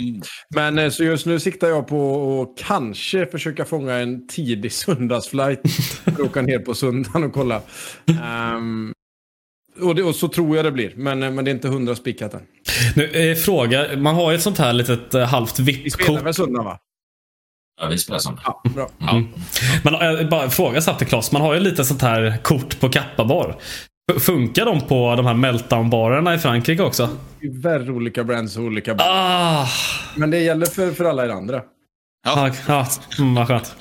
[0.56, 5.62] Men eh, så just nu siktar jag på att kanske försöka fånga en tidig söndagsflight.
[6.04, 7.62] för åka ner på söndagen och kolla.
[8.24, 8.94] Ehm,
[9.82, 11.96] och, det, och så tror jag det blir, men, eh, men det är inte hundra
[11.96, 12.42] spikat än.
[12.96, 13.98] Nu, eh, fråga.
[13.98, 16.26] Man har ju ett sånt här litet eh, halvt Vi spelar VIP-kort.
[16.26, 16.80] väl söndag va?
[17.82, 18.40] Ja, vi spelar sånt.
[18.44, 18.90] Ja, bra.
[19.12, 19.28] Mm.
[19.84, 21.32] Men eh, bara fråga snabbt Klas.
[21.32, 23.56] Man har ju lite sånt här kort på Kappa-bar.
[24.20, 27.10] Funkar de på de här meltdown-barerna i Frankrike också?
[27.42, 29.10] Tyvärr olika brands och olika brands.
[29.12, 29.68] Ah!
[30.18, 31.62] Men det gäller för, för alla er andra.
[32.26, 32.88] Ja, ja
[33.20, 33.76] mm, vad skönt.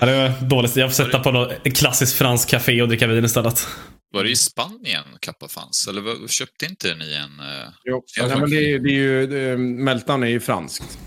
[0.00, 0.76] Ja, det var dåligt.
[0.76, 3.66] Jag får sätta på något klassiskt franskt café och dricka vin istället.
[4.12, 5.88] Var det i Spanien Kappa fanns?
[5.88, 7.40] Eller vad- köpte inte ni en...
[7.40, 8.02] eh, Jo.
[8.18, 10.98] Ja, men det, är- det är ju, det, Meltdown är ju franskt.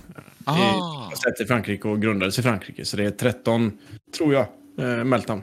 [0.46, 1.10] Ah.
[1.24, 2.86] Det är i Frankrike och grundades i Frankrike.
[2.86, 3.72] Så det är 13,
[4.18, 4.46] tror jag,
[4.80, 5.42] eh, Meltdown.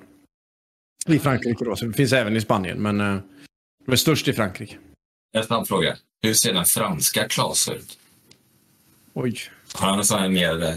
[1.06, 1.76] I Frankrike då.
[1.76, 3.18] Så det finns även i Spanien, men eh,
[3.86, 4.76] de är störst i Frankrike.
[5.32, 5.96] En snabb fråga.
[6.22, 7.98] Hur ser den franska Klas ut?
[9.14, 9.38] Oj.
[9.72, 10.62] Har han en sån här mer...
[10.62, 10.76] Eh...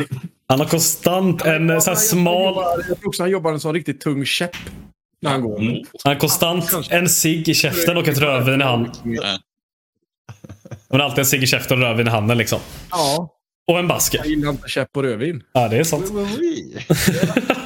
[0.48, 2.54] Han har konstant en eh, sån här smal...
[2.88, 4.56] Jag tror också han jobbar en sån riktigt tung käpp.
[5.22, 5.60] När han går.
[5.60, 5.84] Mm.
[6.04, 8.92] Han har konstant en cigg i käften och ett rödvin i handen.
[10.88, 12.60] Men alltid en cigg i käften och rödvin i handen liksom.
[12.90, 13.36] Ja.
[13.66, 14.18] Och en basker.
[14.18, 15.42] Jag gillar inte käpp och rödvin.
[15.52, 16.06] Ja, det är sant.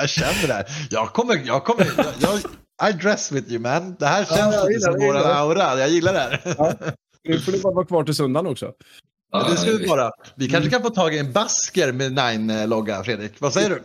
[0.00, 0.54] jag känner det.
[0.54, 0.66] här.
[0.90, 2.06] Jag kommer, jag kommer, jag,
[2.78, 3.96] jag, I dress with you man.
[3.98, 5.34] Det här känns jag lite gillar som våran det.
[5.34, 5.78] aura.
[5.78, 6.40] Jag gillar det här.
[7.24, 8.72] Nu får du bara vara kvar till söndagen också.
[9.32, 10.10] Ja, det ska vi vara.
[10.34, 13.32] Vi kanske kan få tag i en basker med Nine-logga, Fredrik.
[13.38, 13.82] Vad säger du?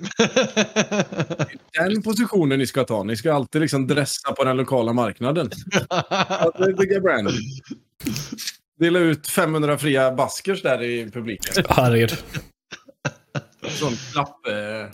[1.86, 3.04] Den positionen ni ska ta.
[3.04, 5.50] Ni ska alltid liksom dressa på den lokala marknaden.
[6.78, 7.30] Bygga brand.
[8.80, 11.64] Dela ut 500 fria baskers där i publiken.
[11.70, 12.18] Herregud.
[13.68, 14.48] Sån klapp...
[14.48, 14.90] Eh...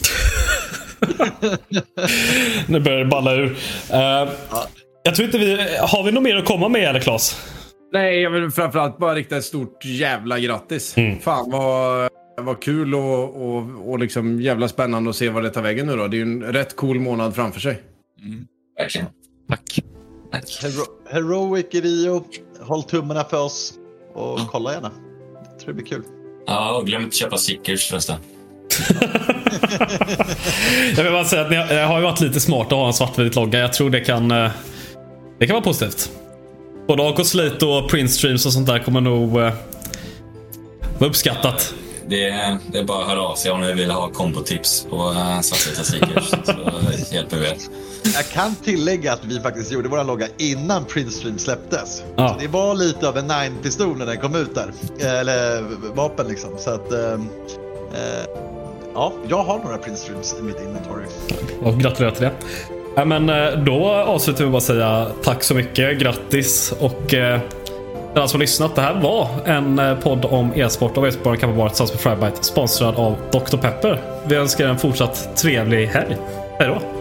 [2.68, 3.58] Nu börjar det balla ur.
[3.94, 4.30] Eh,
[5.04, 5.78] jag tror inte vi...
[5.80, 7.42] Har vi något mer att komma med eller Klas?
[7.94, 10.98] Nej, jag vill framförallt bara rikta ett stort jävla grattis.
[10.98, 11.20] Mm.
[11.20, 12.10] Fan vad,
[12.42, 15.96] vad kul och, och, och liksom jävla spännande att se vad det tar vägen nu
[15.96, 16.08] då.
[16.08, 17.82] Det är ju en rätt cool månad framför sig.
[18.78, 19.08] Verkligen.
[19.50, 19.84] Tack.
[20.62, 22.26] Hero Heroic i Rio.
[22.62, 23.74] Håll tummarna för oss.
[24.14, 24.92] Och kolla gärna.
[25.52, 26.04] Jag tror det blir kul.
[26.46, 28.18] Ja, och glöm inte att köpa stickers förresten.
[30.96, 32.88] Jag vill bara säga att ni har, det har ju varit lite smart att ha
[32.88, 33.60] en svartvit logga.
[33.60, 34.52] Jag tror det kan, eh,
[35.40, 36.10] det kan vara positivt.
[36.88, 39.54] Både AK Slate och Prince Streams och sånt där kommer nog eh,
[40.98, 41.74] vara uppskattat.
[42.08, 44.96] Det är, det är bara att höra av sig om ni vill ha kombotips på
[44.96, 46.30] uh, svartvita stickers.
[46.30, 46.38] så
[47.16, 47.56] hjälper vi er.
[48.04, 52.04] Jag kan tillägga att vi faktiskt gjorde våra logga innan Prince Stream släpptes.
[52.16, 52.30] Ja.
[52.30, 54.72] Så det var lite av en nine-pistol när den kom ut där.
[55.00, 55.62] Eh, Eller
[55.96, 56.50] vapen liksom.
[56.58, 56.92] Så att...
[56.92, 57.14] Eh,
[57.94, 58.51] eh,
[58.94, 61.06] ja, jag har några Prince Streams i mitt inventory.
[61.64, 62.32] Och gratulerar till det.
[62.96, 66.00] Ja, men eh, då avslutar vi bara säga tack så mycket.
[66.00, 67.40] Grattis och eh,
[68.16, 68.76] alla som har lyssnat.
[68.76, 72.44] Det här var en eh, podd om e-sport av e-sportbaren kan vara tillsammans med Frybite
[72.44, 73.58] sponsrad av Dr.
[73.58, 74.02] Pepper.
[74.28, 76.18] Vi önskar er en fortsatt trevlig helg.
[76.60, 77.01] Hej då!